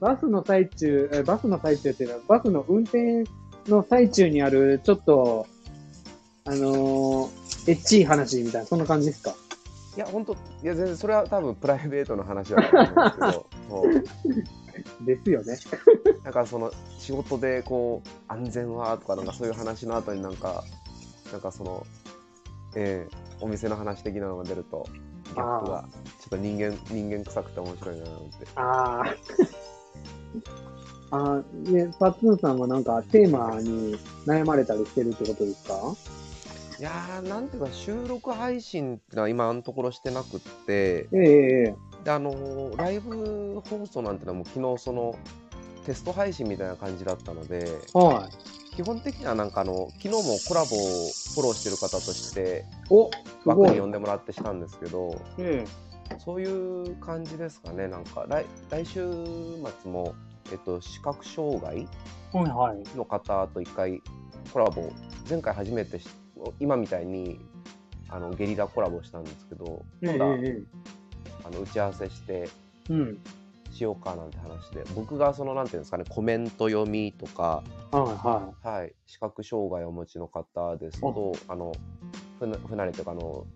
[0.00, 3.22] バスの最中、えバスの最中っていうのは、バスの運転
[3.68, 5.46] の最中にある、ちょっと、
[6.44, 9.32] あのー、エッチい話みたいな、そんな感じですか？
[9.94, 14.44] いや本当いや全然それは多分プライベートの話だと思うんですけど
[15.00, 15.56] ですよね。
[16.24, 20.64] なんかその仕事でこう安全はとかなんかそういう話の後になんか
[21.32, 21.86] なんかその
[22.76, 24.86] ええお店の話的なのが出ると
[25.24, 25.84] ギャップが
[26.20, 29.04] ちょっと人間人間臭くて面白いななんてああ。
[31.10, 35.74] あー ね、パッツンさんはなんかテーマに悩まれたりしてるってことですか？
[36.78, 41.74] いやーなんていうか収録配信ってのは今のところしてなくってええええ
[42.04, 45.14] であのーライブ放送なんてのはもう昨日その
[45.86, 48.28] テスト配信みたいな感じだったのでは
[48.76, 50.78] 基本的にはなんかあの昨日もコラボを
[51.34, 53.48] フォローしてる方としてい。
[53.48, 53.86] 枠に呼。
[53.86, 55.64] んでもらってしたんですけどえ
[56.18, 56.46] そうい
[56.92, 59.06] う感じですかねなんか来来週
[59.82, 60.14] 末も、
[60.50, 61.88] えっと、視覚障害
[62.34, 62.96] えはいはい。
[62.96, 64.00] の方と一回
[64.52, 64.90] コラボ
[65.28, 66.08] 前回初めてし
[66.58, 67.40] 今みたいに
[68.08, 70.62] あのゲリラコラボしたんですけどええ今度はええ
[71.44, 72.48] あの打ち合わせして
[72.88, 73.18] うん。
[73.72, 81.72] しようかなんて話で僕がそのなんていうんですかねコメント読みとか、はいははい、視覚障害をお持ちの方ですとあの
[82.38, 83.46] 不な不慣れというかあの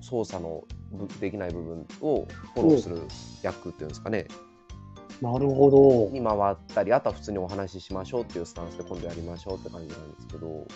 [0.00, 3.00] 操作のぶできない部分をフォローする
[3.42, 4.26] 役っていうんですかね
[5.20, 5.24] い。
[5.24, 6.10] なるほど。
[6.10, 10.66] に回ったりあとは普通にお話ししましょうっていうスタンスで今度やりましょうって感じなんですけど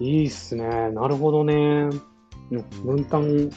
[0.00, 0.64] いいっすね。
[0.90, 1.54] なるほどね。
[2.50, 3.50] うん分担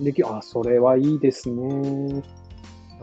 [0.00, 2.22] でき、あ、それはいいですね。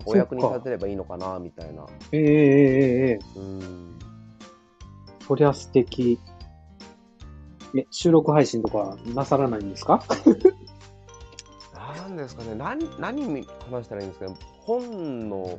[0.05, 1.85] お役に立てればいいのかなみたいな。
[2.11, 3.99] ええええええうん。
[5.27, 6.19] そりゃ素敵。
[7.77, 10.03] え、収録配信とかなさらないんですか？
[11.75, 12.55] なんですかね。
[12.55, 14.35] 何何に話したらいいんですかね。
[14.61, 15.57] 本の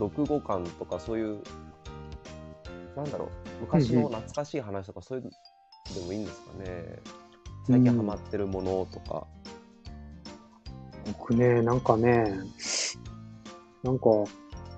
[0.00, 1.40] 読後感とかそういう
[2.96, 3.28] なんだろう。
[3.60, 5.30] 昔の懐かしい話とかそういうの
[6.00, 6.98] でもいいんですかね。
[7.66, 9.26] 最近ハマってるものとか、
[11.06, 12.32] 僕ね、なんかね、
[13.82, 14.06] なんか、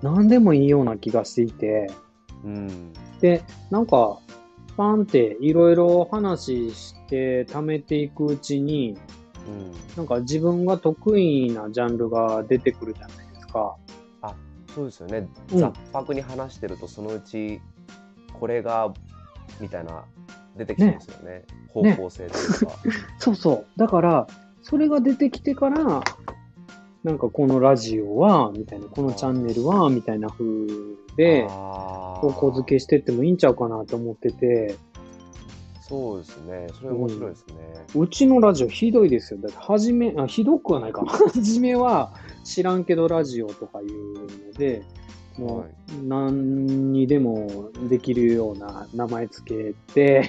[0.01, 1.89] 何でもいいような気がしていて、
[2.43, 4.19] うん、で、なんか、
[4.75, 8.97] パンっていろいろ話して貯めていくうちに、
[9.47, 13.75] うん、なんか自分が得意なジャンルが出てくるじゃないですか。
[14.77, 15.59] そうですよね、うん。
[15.59, 17.59] 雑白に話してるとそのうち
[18.39, 18.93] これが
[19.59, 20.05] みたいな
[20.55, 21.45] 出てきてますよね。
[21.69, 22.73] 方向性というか、
[23.17, 23.65] そうそう。
[23.75, 24.27] だから、
[24.69, 26.03] それが出てきてから、
[27.03, 30.45] なんかこのラジオは、みたいな、このチャンネルは、みたいな風
[31.15, 34.75] で、方向付けしてってもいいんちゃうかなと思ってて、
[35.87, 36.67] そうですね。
[36.73, 37.55] それ面白いですね、
[37.95, 39.39] うちのラジオひどいですよ。
[39.39, 41.01] だって、はじめ、あ、ひどくはないか。
[41.07, 42.11] はじめは
[42.43, 44.83] 知らんけどラジオとかいうので、
[45.37, 45.69] もはい。
[45.69, 50.27] う何にでもできるような名前つけて、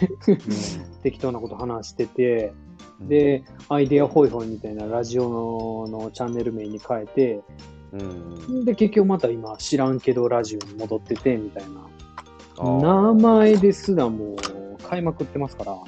[1.02, 2.67] 適当なこと話してて、うん、
[3.00, 5.28] で、アイデアホイホイみたいなラジオ
[5.88, 7.40] ののチャンネル名に変えて、
[7.92, 11.88] うん、で、結局また今知らんけどラジオに戻ってて、みたいな。
[12.80, 14.36] 名前ですらもう
[14.90, 15.72] 変えまくってますから。
[15.74, 15.84] だ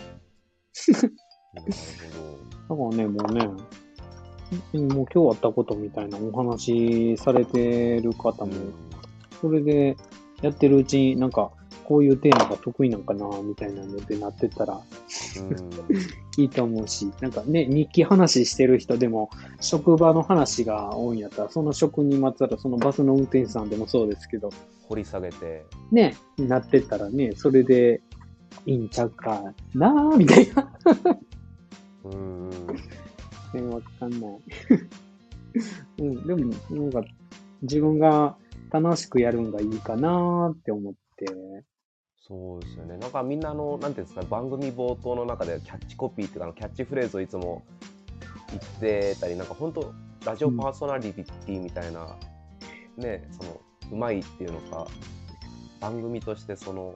[2.68, 3.46] からね、もうね、
[4.72, 8.52] もう今日あったことみたいなお話しされてる方ど、も、
[9.40, 9.96] それで
[10.42, 11.50] やってるうちになんか、
[11.90, 19.28] こういうテーマが得意なんかな、みたいなのでなってったらうんいいと思うし、なんかね、日記話してる人でも、
[19.60, 24.50] 職場の話が多いんやったら、その職にまつわるそのバスの運転手さんでもそうですけど、
[24.88, 28.00] 掘り下げて、ね、なってったらね、それで
[28.66, 30.72] いいんちゃうかなーみたいな。
[32.04, 32.54] うん、ね、
[33.62, 34.20] わかんない。
[35.98, 37.02] うん、でも、なんか、
[37.62, 38.36] 自分が
[38.70, 41.26] 楽しくやるんがいいかなって思って。
[42.30, 42.96] そうですよね。
[42.96, 47.64] なんかみんなあの、なんていうんですか、番組冒頭の中でキャッチコピーっていうか、キャッチフレーズをいつも
[48.50, 49.92] 言ってたり、なんか本当、
[50.24, 52.16] ラジオパーソナリティみたいな、
[52.96, 53.60] ね、その、
[53.90, 54.86] うまいっていうのか、
[55.80, 56.94] 番組としてその、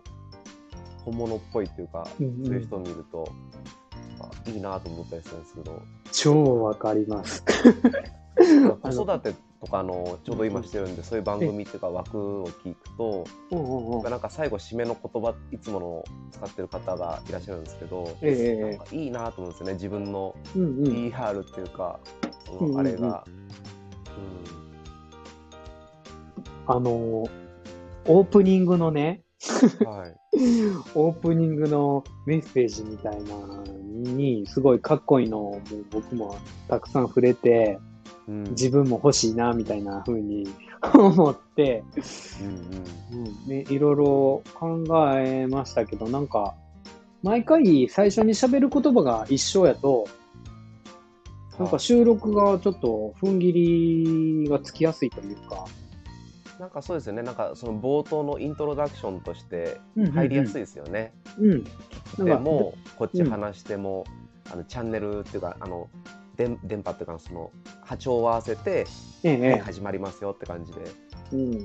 [1.05, 3.29] 本物っぽいっていうか、うんうんそういう人を見ると、
[4.21, 5.83] あいいなと思ったりするんですけど、
[6.13, 7.43] 超わかります。
[8.37, 9.35] 子育て
[9.65, 14.11] とかのちょうど今してるんで、そういう番組っていうか枠を聞くと、うんうんうん。
[14.11, 20.35] なんか最後締めの言葉いつもの使ってる方がいらっしゃるんですけど、ええなんかいいなと思うんですよね自分の。
[20.55, 21.99] PR っていうか、
[22.47, 23.25] そのあれが、
[26.67, 27.31] あのー、
[28.07, 29.23] オープニングのね、
[29.81, 30.17] うんはい。
[30.95, 35.61] オープニングのメッセージみたいなのに、すごいかっこいいのを
[35.91, 36.37] 僕も
[36.69, 37.79] たくさん触れて、
[38.29, 38.45] うん。
[38.51, 40.47] 自分も欲しいな、みたいな風に
[40.95, 41.83] 思って、
[42.41, 43.27] うんうん。
[43.27, 44.85] うん、ね、いろいろ考
[45.19, 46.55] えましたけど、なんか、
[47.23, 50.07] 毎回最初に喋る言葉が一緒やと、
[51.59, 53.53] なんか収録がちょっと踏ん切
[54.45, 55.65] りがつきやすいというか、
[56.59, 57.23] なんかそうですよね。
[57.23, 60.15] なんかその冒頭のイントロダクションとしてうんうんうん。
[60.15, 61.51] 入りやすいですよね、うん。
[61.51, 64.05] なんかでもこっち話しても、
[64.53, 65.89] あのチャンネルっていうかあの
[66.37, 67.51] 電電波っていうかその
[67.85, 68.87] 波長を合わせて、
[69.23, 70.81] ええ、はい始まりますよって感じで
[71.33, 71.65] うん。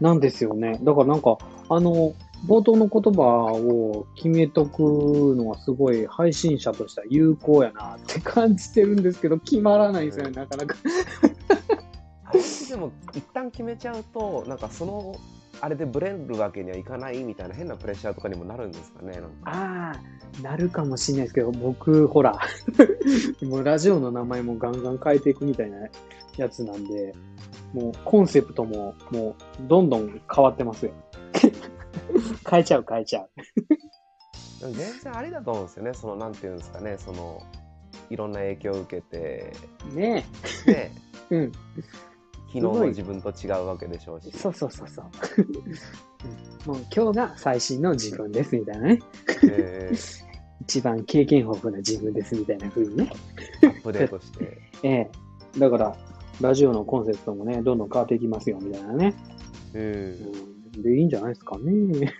[0.00, 0.78] なんですよね。
[0.82, 1.38] だからなんか、
[1.68, 2.14] あの、
[2.46, 3.22] 冒頭の言葉
[3.52, 10.76] を決めとくのはすごい配信者としては有効やなって感じてるんですけど、決まらないんですよね、なかなか。
[12.24, 15.14] あれってでも一旦決めちゃうとなんかその
[15.62, 22.36] あれでブレるわけにはいかないみたいな変なプレッシャーとかにもなるんですかねああ、なるかもしれないですけど、僕、ほら、
[23.42, 25.78] もうラジオの名前もガンガン変えていくみたいな
[26.36, 27.14] やつなんで、
[27.72, 29.34] もうコンセプトももう
[29.68, 30.92] どんどん変わってますよ。
[32.50, 33.30] 変えちゃう変えちゃう。
[34.62, 37.42] でも全然ありだと思うんですよねそのなんていうんですかねその
[38.10, 39.52] いろんな影響を受けて
[39.92, 40.24] ね
[40.64, 40.90] でえ。
[41.34, 41.52] うん。
[42.52, 45.04] 昨日の自分と違うわけでしょうしそうそうそうそう。
[45.42, 45.72] うん
[46.64, 49.00] もう今日が最新の自分ですみたいなね。
[49.50, 50.22] えー
[50.62, 53.10] 一番経験豊富な自分ですみたいな風にね。
[53.64, 55.10] アップデートして ええ。
[55.58, 55.96] だから、
[56.40, 59.12] ラジオのコンセプトもね、どんどん変わっていきますよみたいなね。
[59.74, 62.12] うんうん、で、いいんじゃないですかね。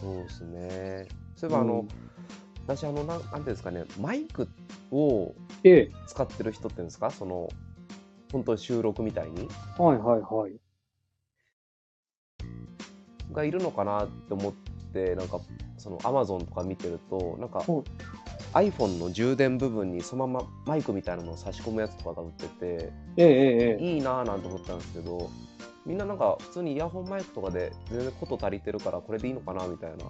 [0.00, 1.06] そうですね
[1.36, 1.86] そういえばあの、
[2.66, 4.48] 私あのなんていうんですかねマイク
[4.90, 5.90] をええ。
[6.08, 7.12] 使ってる人っていうんですか？
[7.12, 7.48] その
[8.32, 9.48] 本当に収録みたいに
[9.78, 10.52] はいはいはい。
[13.32, 14.52] がいるのかなって思っ
[14.92, 15.40] てなんか
[15.76, 25.30] そのアマゾンとか見てるとなんかはい iPhone の充電部分にそのままマイクみたいなのを差し込むやつとかが売っててえええええいいなぁなんて思ったんですけど
[25.84, 30.04] みんななんか普通にイヤホンマイクとかで全然こと足りてるからこれでいいのかなみたいな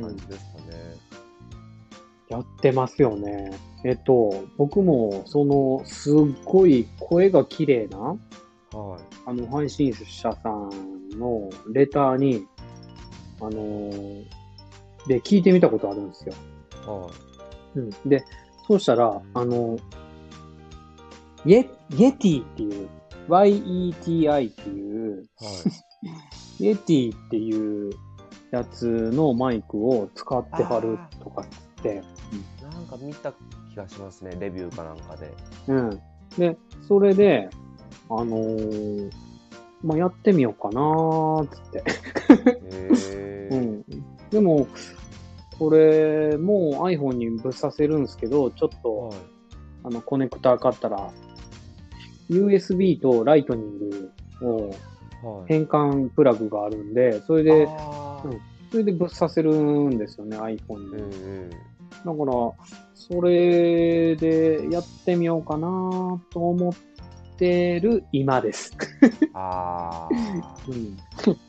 [0.00, 1.19] 感じですかね。
[2.30, 3.52] やってますよね。
[3.84, 6.14] えっと、僕も、その、すっ
[6.44, 8.18] ごい声が綺麗な、はい
[9.26, 12.46] あの、配信者さんのレターに、
[13.40, 14.24] あのー
[15.06, 16.34] で、聞いてみたことあるんですよ。
[16.86, 17.10] は
[17.74, 17.90] いうん。
[18.06, 18.24] で、
[18.68, 19.78] そうしたら、あの、
[21.44, 22.88] イェ、イエティっていう、
[23.28, 25.24] YETI っていう、はい
[26.60, 27.90] イエティっていう
[28.50, 31.46] やつのマイクを使ってはるとか
[31.80, 32.02] って、
[32.62, 33.32] なんか見た
[33.70, 35.32] 気がしますねレビューかなんかで。
[35.68, 36.00] うん。
[36.38, 37.48] で、それで、
[38.08, 39.10] あのー
[39.82, 41.84] まあ、やってみようかなーっつって。
[42.76, 43.84] へーうん。
[44.30, 44.66] でも、
[45.58, 49.18] これ、もう iPhone にぶっさせるんですけど、ちょっと、はい
[49.82, 51.10] あの、コネクタ買ったら、
[52.28, 54.12] USB とライトニング
[54.42, 58.40] をはい変換プラグがあるんで、それで、うん
[58.70, 60.94] それでぶっさせるんですよね、iPhone
[61.48, 61.50] に。
[62.04, 62.32] だから、
[62.94, 66.74] それでやってみようかなと思っ
[67.36, 68.76] てる今です。
[69.34, 70.72] あー。
[70.72, 70.96] うん。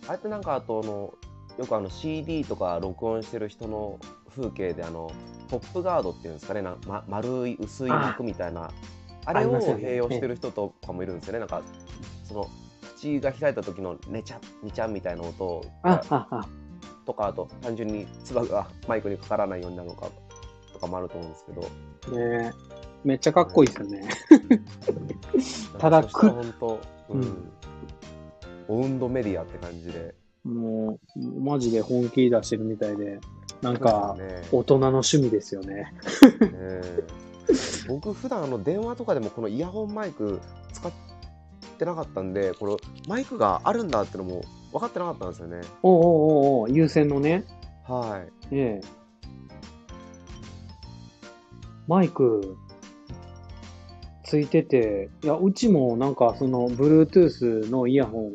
[0.08, 1.14] あれってなんかあとあの
[1.58, 4.00] よくあの CD とか録音してる人の
[4.36, 5.12] 風景であの
[5.50, 6.62] ポップガードっていうんですかね。
[6.62, 8.72] な、ま、丸い薄い膜みたいな。
[9.26, 11.40] あれを併用してる人とかもいるんですよね。
[11.40, 11.62] なんか
[12.24, 12.48] その
[12.96, 16.48] 口が開いた時のねちゃにちゃんみたいな音あ、あ、あ、
[17.06, 20.08] とかあと単純に唾がマイクにかからないようになるのか。
[20.08, 20.31] と
[20.82, 21.62] かもあると思うんですけど。
[22.18, 22.52] ね。
[22.52, 22.52] え
[23.04, 24.10] めっちゃかっこいいですよね。
[25.80, 26.80] ただなんかそしたら本当、
[27.10, 27.22] うん。
[27.22, 27.52] うん。
[28.68, 30.14] オウンドメディアって感じで。
[30.44, 33.20] もう、マジで本気出してるみたいで、
[33.62, 34.16] なんか、
[34.52, 35.76] 大人の趣味ですよね。
[35.76, 35.92] ね
[37.88, 40.40] 僕普段あの電話とかでもこのイヤホンマイク
[40.72, 40.92] 使っ
[41.78, 42.78] てなかったんでこの
[43.08, 45.62] マイクがあるんだってのも分かってなかったんですよね。
[45.84, 47.44] おうおうおうおう有線のね。
[47.88, 48.56] はい。
[48.56, 49.01] ええ。
[51.88, 52.56] マイク、
[54.24, 58.32] ついてて、いや、うちもなんかその、Bluetooth のイヤホ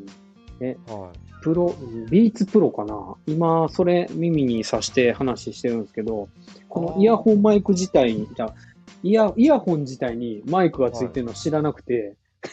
[0.61, 1.19] ン、はい。
[1.43, 1.75] プロ、
[2.11, 3.15] ビーツプロかな？
[3.27, 6.29] 今、それ耳に挿して話してるんですけど、
[6.69, 8.55] このイヤホンマイク自体に、じゃあ
[9.03, 12.17] イヤ、イヤホン自体にマイクがついてるの知らなくて、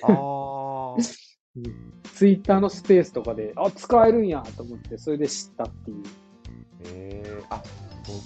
[2.14, 6.04] ツイッターのスペースとかで、あ、使えるんやと思って、それで知ったっていう。
[6.86, 7.62] えー、あ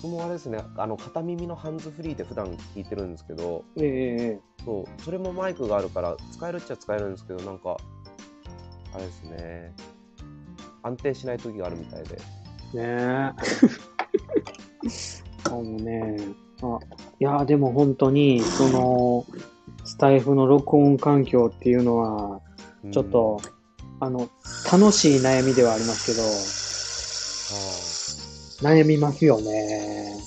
[0.02, 0.60] 僕もあれですね。
[0.78, 3.64] あの片耳のハンズフリーで普段聞いてるんですけど。
[3.78, 3.86] ええ
[4.34, 5.02] えそう。
[5.02, 7.78] それもマイクがあるから使えるっちゃ使えるんですけどなんか
[8.94, 9.74] あれですね。
[10.84, 12.18] 安定しない時があるみたいで。
[12.76, 13.58] えねえ。
[15.46, 16.18] あのね、
[16.62, 16.80] あ、
[17.20, 19.26] いや、でも本当に、その、
[19.86, 22.42] スタイフの録音環境っていうのは、
[22.84, 22.92] うん。
[22.92, 23.40] ちょっと、
[24.00, 24.30] あの、
[24.72, 27.87] 楽しい悩みではありますけど、
[28.62, 30.18] 悩みますよね。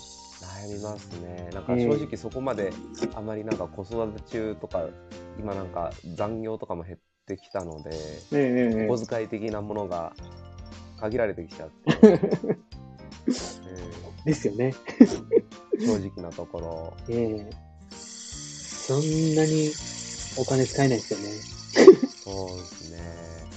[0.64, 1.50] 悩みますね。
[1.52, 2.72] なんか正直そこまで
[3.14, 4.86] あまりなんか子育て中とか
[5.38, 7.90] 今なんか残業とかも減ってきたので
[8.32, 10.12] ええええお小遣い的なものが
[11.00, 12.30] 限られてきちゃって、え
[14.26, 14.74] ですよね。
[14.98, 15.40] ー
[15.86, 16.94] 正直なところ。
[17.08, 17.50] ええ。
[17.90, 19.70] そんなに
[20.36, 21.60] お金使えないですよね。
[22.24, 22.98] そうですね。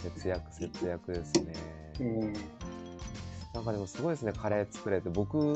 [0.03, 1.53] 節約節約ですね。
[1.99, 2.33] え
[3.63, 5.09] なんかでもすごいですねカレー作れて。
[5.09, 5.55] 僕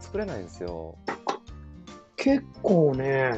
[0.00, 0.94] 作れないんですよ。
[1.08, 1.12] え
[2.16, 3.32] 結構ね、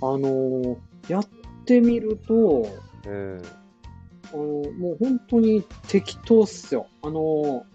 [0.00, 1.28] あのやっ
[1.66, 2.66] てみると、
[3.06, 3.42] うん。
[4.32, 6.86] あの、もう本当に適当っすよ。
[7.02, 7.66] あの、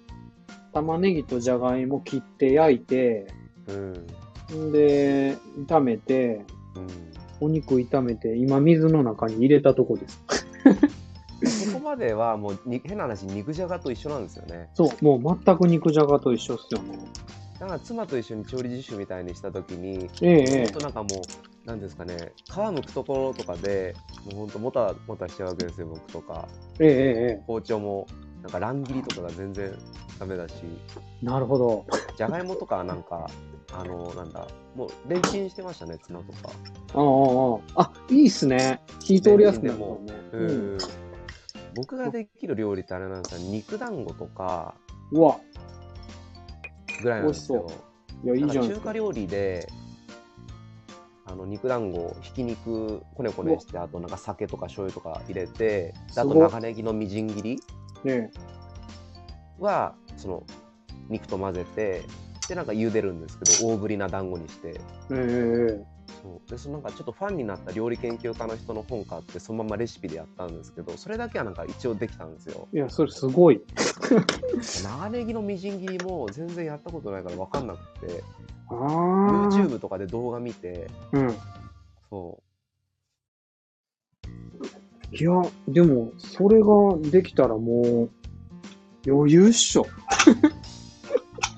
[0.74, 3.28] 玉ねぎとじゃがいも切って焼いて、
[3.68, 4.72] うんん。
[4.72, 5.38] で、
[5.68, 6.44] 炒めて、
[6.76, 6.88] うん。
[7.40, 10.47] お肉炒めて、今水の中に入れたとこです。
[11.72, 14.69] そこまではもうに変な話肉じゃがと一緒なんですよね。
[14.73, 16.98] そう、もう全く肉じゃがと一緒っすよね。
[17.60, 21.27] だから妻と一緒に調理実習みたいにした時にえええ本当なんかも
[21.65, 23.95] うなんですかね皮むくところとかで
[24.26, 26.48] もう本当もたもたしちゃうわけですよ僕とか。
[26.80, 26.94] えええ
[27.39, 28.07] え包丁も
[28.44, 29.73] なんか乱切りとかが全然
[30.19, 30.53] ダメだし。
[30.64, 31.85] えなるほど。
[32.15, 33.27] じゃがいもとかはなんか
[33.73, 36.49] あのなんだもうレンチンしてましたね妻とか。
[36.94, 38.81] ああ、ああ、あ、いいっすね。
[39.02, 40.14] 火通りやすくなるもんね。
[40.31, 40.77] ううん。
[40.77, 40.77] ん
[41.78, 43.52] 僕ができる料理ってあれなんですよ。
[43.52, 44.74] 肉団子とか
[45.12, 45.40] うわ、
[47.04, 47.68] ぐらいなんですよ。
[48.24, 48.54] いや、いいなんか。
[48.54, 48.68] じゃん。
[48.68, 49.70] 中華料理で
[51.26, 57.62] あの肉団子ひき肉こねこねしてあとなんか酒とか醤油とか入れてであと長ネギのみじん切り
[58.04, 58.32] ね。
[59.60, 60.44] はその
[61.10, 62.04] 肉と混ぜて
[62.48, 64.70] でなんか茹でるんですけど大ぶりな団子にして。
[64.70, 64.74] え
[65.12, 73.62] ええそうでそのなんかちょっとファンになった料理研究家の人の本買ってそのままレシピでやったんですけどそれだけはなんか一応できたんですよえいや、それすごい。
[74.84, 78.24] 長ネギのみじん切りも全然やったことないから分かんなくて
[78.70, 79.32] ああ。
[79.32, 81.36] YouTube とかで動画見てうん。
[82.10, 82.42] そ
[85.12, 85.32] いや、
[85.70, 88.10] でも、それができたらも
[89.06, 89.84] う、余裕っしょ。
[89.84, 89.88] う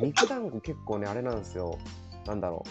[0.05, 1.77] 肉団子結構ねあれなんですよ
[2.25, 2.69] なんだろう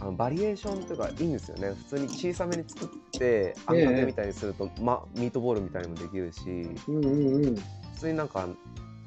[0.00, 6.40] あのバリエーションとかいいんですよね普通に小さめに作ってあんかけみたいにすると、ま、ミートボールみたいにもできるし
[6.88, 7.54] うんうんうん。
[7.54, 7.62] 普
[8.00, 8.46] 通になんか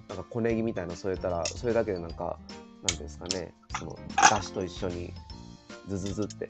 [0.07, 2.37] なんか小ネギみたいなの添えたらそれだけでなんか
[2.83, 3.97] なんていうんですかねその
[4.27, 5.13] だしと一緒に
[5.87, 6.47] ズズズって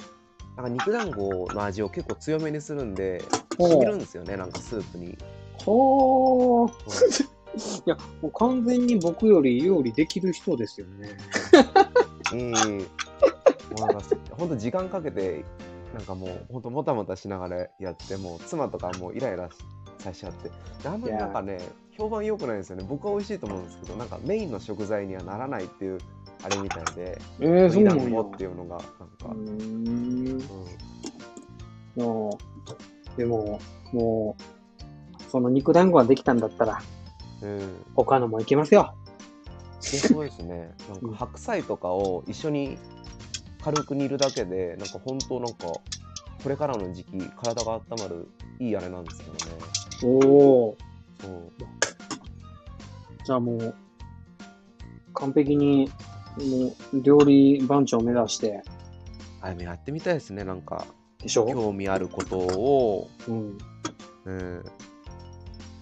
[0.57, 3.23] なんか肉団子の味を結構強めにするんで
[3.57, 5.17] 染みるんですよねなんかスープに。
[5.53, 6.89] ほー。
[6.89, 7.09] そう
[7.55, 11.09] いや、もう完全に僕より料理できる人ですよね。
[12.31, 12.35] い
[12.81, 12.85] い
[13.77, 15.43] もうなんかほんと時間かけて
[15.93, 19.49] なんかもうほんともたもたしながらやってもう妻とかもうイライラ
[19.99, 20.51] させちゃって
[20.87, 21.59] あんまりなんかね
[21.91, 25.99] 評判良くないんですよね僕は美味しいと思うんですけどなんかメインの食材にはならないっていう
[26.43, 28.03] あれみたいでえー、そうなんや。
[28.03, 30.43] 団子っていうのがなんか、うん。
[31.95, 32.37] も
[33.15, 33.61] う、でも、
[33.93, 34.35] も
[35.17, 36.81] う、その肉団子ができたんだったら、
[37.41, 38.93] うん、他のもいけますよ。
[39.79, 40.71] そうですね
[41.01, 42.77] なんか白菜とかを一緒に
[43.63, 45.81] 軽く煮るだけでなんか本当なんかこ
[46.49, 48.27] れからの時期体が温まる
[48.59, 49.39] いいあれなんですよね。
[50.03, 50.07] お
[50.69, 50.77] お。
[51.21, 51.51] そう。
[53.25, 53.75] じゃあもう、
[55.13, 55.89] 完璧に、
[56.37, 58.61] もう、料理番長を目指して、
[59.41, 60.85] あやってみたいですねなんか。
[61.19, 61.47] でしょ？
[61.47, 63.09] 興味あることを。
[63.29, 63.57] うん。
[64.25, 64.63] うん。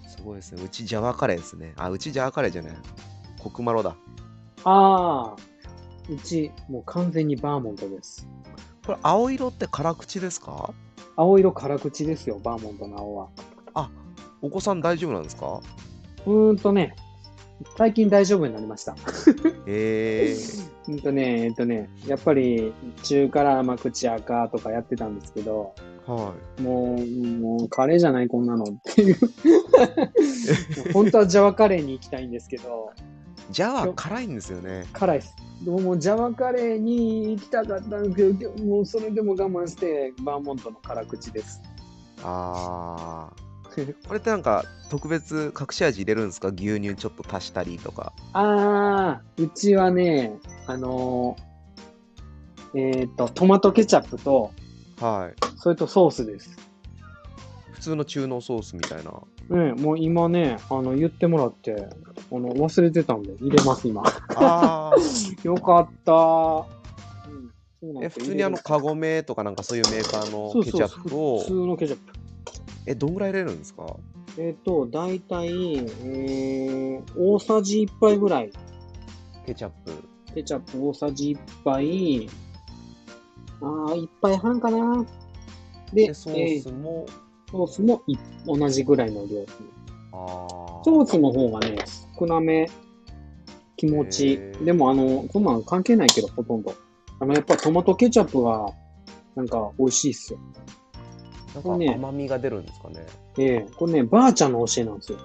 [0.07, 0.63] すごいですね。
[0.63, 1.73] うちジャワカレーですね。
[1.77, 2.73] あうちジャワカレーじゃない。
[3.39, 3.95] コクマロだ。
[4.65, 5.35] ああ、
[6.11, 8.27] うち、もう完全にバーモントです。
[8.85, 10.73] これ、青色って辛口ですか？
[11.15, 13.27] 青色辛口ですよ、バーモントの青は。
[14.43, 15.61] お子さん大丈夫なんですか？
[16.25, 16.95] うーんとね、
[17.77, 18.95] 最近大丈夫になりました。
[19.67, 20.35] へえ
[20.89, 22.73] うんとね、えっとね、やっぱり
[23.03, 25.75] 中辛甘口赤とかやってたんですけど、
[26.07, 27.05] はもう、
[27.39, 29.17] もうカレーじゃないこんなのっていう。
[30.91, 32.89] 本当はジャワカレーに行きたいんですけど、
[33.52, 33.53] い。
[33.53, 34.88] じゃあ、辛いんですよね。
[34.94, 35.36] 辛いです。
[35.64, 41.61] でももうジャワカレーに行きたかったんですけど、もうそれでも我慢してバーモントの辛口です。
[42.23, 43.36] ああ。
[44.07, 46.49] これってなんか、特別隠し味入れるんですか？
[46.49, 48.11] 牛乳ちょっと足したりとか。
[48.34, 50.34] あー、うちはね、
[50.68, 54.52] あのーえっ、と、トマトケチャップと、
[54.99, 55.57] はい。
[55.57, 56.57] それとソースです。
[57.73, 59.14] 普通の中濃ソースみたいな。
[59.52, 61.73] うん、もう今ね、あの、言ってもらって、
[62.32, 64.02] あの、忘れてたんで、入れます、今。
[64.36, 64.95] ああ。
[65.44, 66.65] よかった。
[68.02, 72.14] え、普通にあの、カゴメとかなんかそういうメーカーそうそうのケチャップを普、通のケチャップ。
[72.86, 73.86] え、どんぐらい入れるんですか？
[74.38, 78.52] えっ、と、だいたい、えー、大さじ1杯ぐらい。
[79.45, 79.91] ケチャップ。
[80.34, 82.30] ケチャップ大さじ1杯。
[83.61, 85.06] あー、1杯半かな。
[85.94, 87.06] で、で、ソえーースも、
[87.52, 88.15] ソースもい
[88.45, 89.65] 同じぐらいの量ですね。
[90.14, 90.84] ああ。
[90.84, 91.78] ソースの方がね、
[92.18, 92.69] 少なめ、
[93.78, 96.73] 気持ちでも、あの、こんなん関係ないけど、ほとんど。
[97.19, 98.72] あの、やっぱトマトケチャップが、
[99.36, 100.40] なんか、美味しいっすよ。
[101.56, 103.06] なんか甘みが出るんですかね。
[103.38, 105.18] ええこれね、ばあちゃんの教えなんですよ。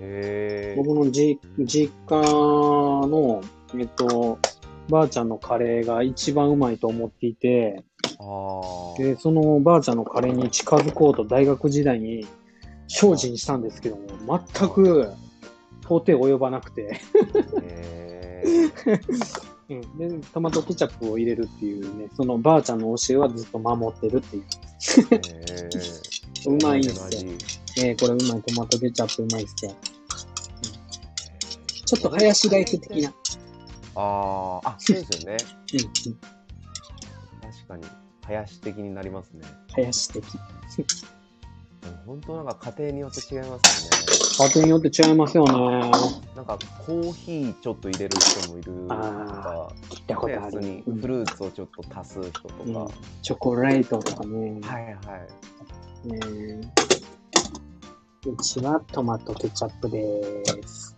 [0.00, 0.74] へえ。
[0.76, 3.42] 僕のじ実家の、
[3.78, 4.38] えっと、
[4.88, 7.84] ばあちゃんのカレーが一番うまいと思っていて。
[8.98, 12.26] で、そのばあちゃんのカレーに近づこうと大学時代に
[12.88, 15.12] 精進したんですけども、全く
[15.82, 17.00] 到底及ばなくて、
[17.62, 18.42] へ
[19.68, 24.44] うん、で、トマトケチャップを入れるっていうね、そのばあちゃんの教えはずっと守ってるっていう。
[26.46, 27.04] うまいっすよ。
[27.06, 27.26] 味
[27.78, 29.74] えー、これうまい、トマトケチャップうまいっすよ。
[31.84, 33.12] ちょっとハヤシライス的な。
[33.96, 35.36] ああ、あ、そうですよね。
[35.72, 36.18] うん、うん、
[37.68, 37.84] 確かに。
[38.26, 39.42] 林的になりますね。
[39.72, 40.24] ハヤシ的。
[42.04, 45.52] 本当なんか家庭によって違います家庭によって違いますよね。
[45.52, 45.90] ね。
[46.34, 50.60] なんかコーヒーちょっと入れる人もいるとか、聞いたことねある。
[50.60, 52.54] にうんフルーツをちょっと足す人とか。
[52.64, 52.90] うんは
[53.22, 54.58] チョコレートとかね。
[54.58, 54.96] いはい。
[56.06, 56.86] えー
[58.26, 60.96] うちはトマトケチャップです。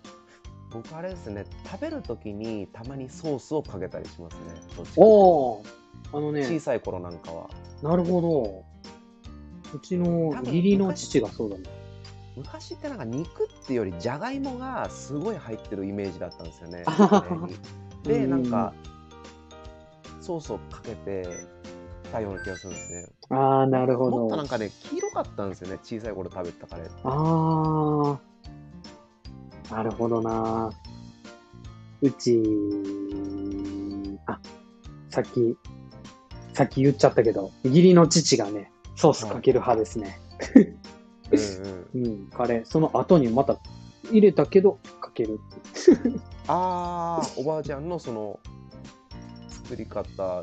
[0.73, 4.41] 僕あれですね、食べるときにたまにソースをかけたりしますね。
[4.97, 5.78] おー
[6.13, 7.49] あの小ね、さい頃なんかは。
[7.83, 8.65] なるほど。
[9.75, 11.65] うちの義理の父がそうだね。
[12.37, 16.85] 昔ってなんか肉っていうよりじゃがいもがすごい入ってるイメージだったんですよね。
[18.05, 18.73] で、うんなんか
[20.21, 21.27] ソースをかけて
[22.13, 23.07] たような気がするんですね。
[23.31, 24.47] ああ、なるほどもっとなん。
[24.47, 26.91] かね、黄色かったんですよね、小さい頃食べてたカレー。
[27.05, 28.19] あ
[29.71, 30.71] あ、なるほどな。
[32.01, 32.41] うち、
[34.27, 34.39] あ、
[35.11, 35.57] さっき、
[36.59, 40.19] さっき言っちゃったけど、義理の父がね、ソースかける派ですね。
[40.57, 42.65] うんうん、うん、カレー。
[42.65, 43.59] その後にまた
[44.11, 45.39] 入れたけど、かける
[45.71, 46.21] っていう。
[46.49, 48.41] ああ、おばあちゃんのその
[49.47, 50.43] 作り方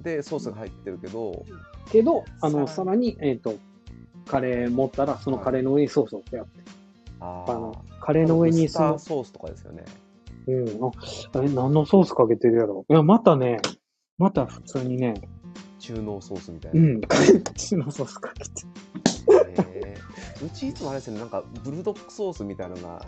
[0.00, 1.44] でソースが入ってるけど、
[1.92, 3.56] けど、あの、ささらに、えっ、と、
[4.26, 6.60] カレー持ったら、そのカレーの上にソースをやって、
[7.20, 9.84] ああのー、カレーの上にそソースとかですよね。
[10.48, 10.86] の、
[11.34, 13.60] うん、あ、え、何のソースかけてるやろいや、またね、
[14.16, 15.14] また普通にね、
[15.80, 16.80] 中濃ソースみたいな。
[16.80, 18.50] うん、カレーのソースかけて。
[19.50, 23.04] へーうちいつもあれですね、なんかブルドックソースみたいなのが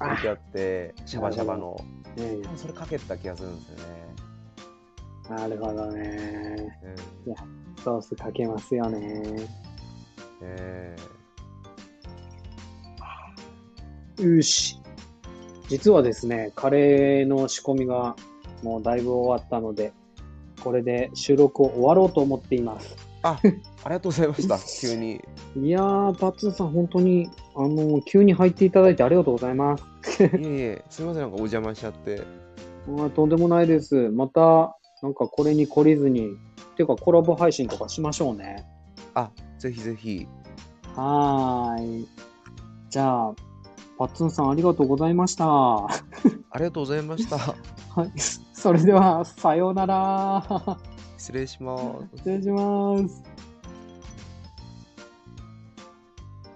[0.00, 1.76] 置いてあって、シャバシャバの。
[1.78, 2.02] うん
[2.42, 4.14] 多分それかけてた気がするんですよね。
[5.30, 6.78] なるほどね。
[7.26, 7.34] うん
[7.82, 9.48] ソースかけますよね。
[10.42, 10.96] え
[14.20, 14.78] よし。
[15.68, 18.14] 実はですね、カレーの仕込みが
[18.62, 19.92] もうだいぶ終わったので、
[20.62, 22.96] これで収録を終わろうと思っています。
[23.22, 23.38] あ、
[23.84, 24.58] ありがとうございました。
[24.80, 25.20] 急に。
[25.56, 29.84] いやー、パッツンさん、本当に、あの、急に入っていただいてありがとうございます。
[30.22, 32.22] いえいえ、すみません、なんかお邪魔しちゃって。
[32.98, 34.08] あとんでもないです。
[34.10, 36.30] また、なんかこれに懲りずに、
[36.76, 38.66] ていうかコラボ配信とかしましょうね。
[39.14, 40.26] あ、ぜひぜひ。
[40.94, 42.08] はーい。
[42.90, 43.34] じゃあ、
[43.98, 45.46] パッツンさんありがとうございました。
[45.46, 45.88] は
[46.50, 47.36] ありがとうございました。
[47.36, 48.20] い。
[48.52, 50.44] それでは、さようなら。
[51.18, 51.78] 失礼しま
[52.12, 52.16] す。
[52.16, 53.31] 失礼します。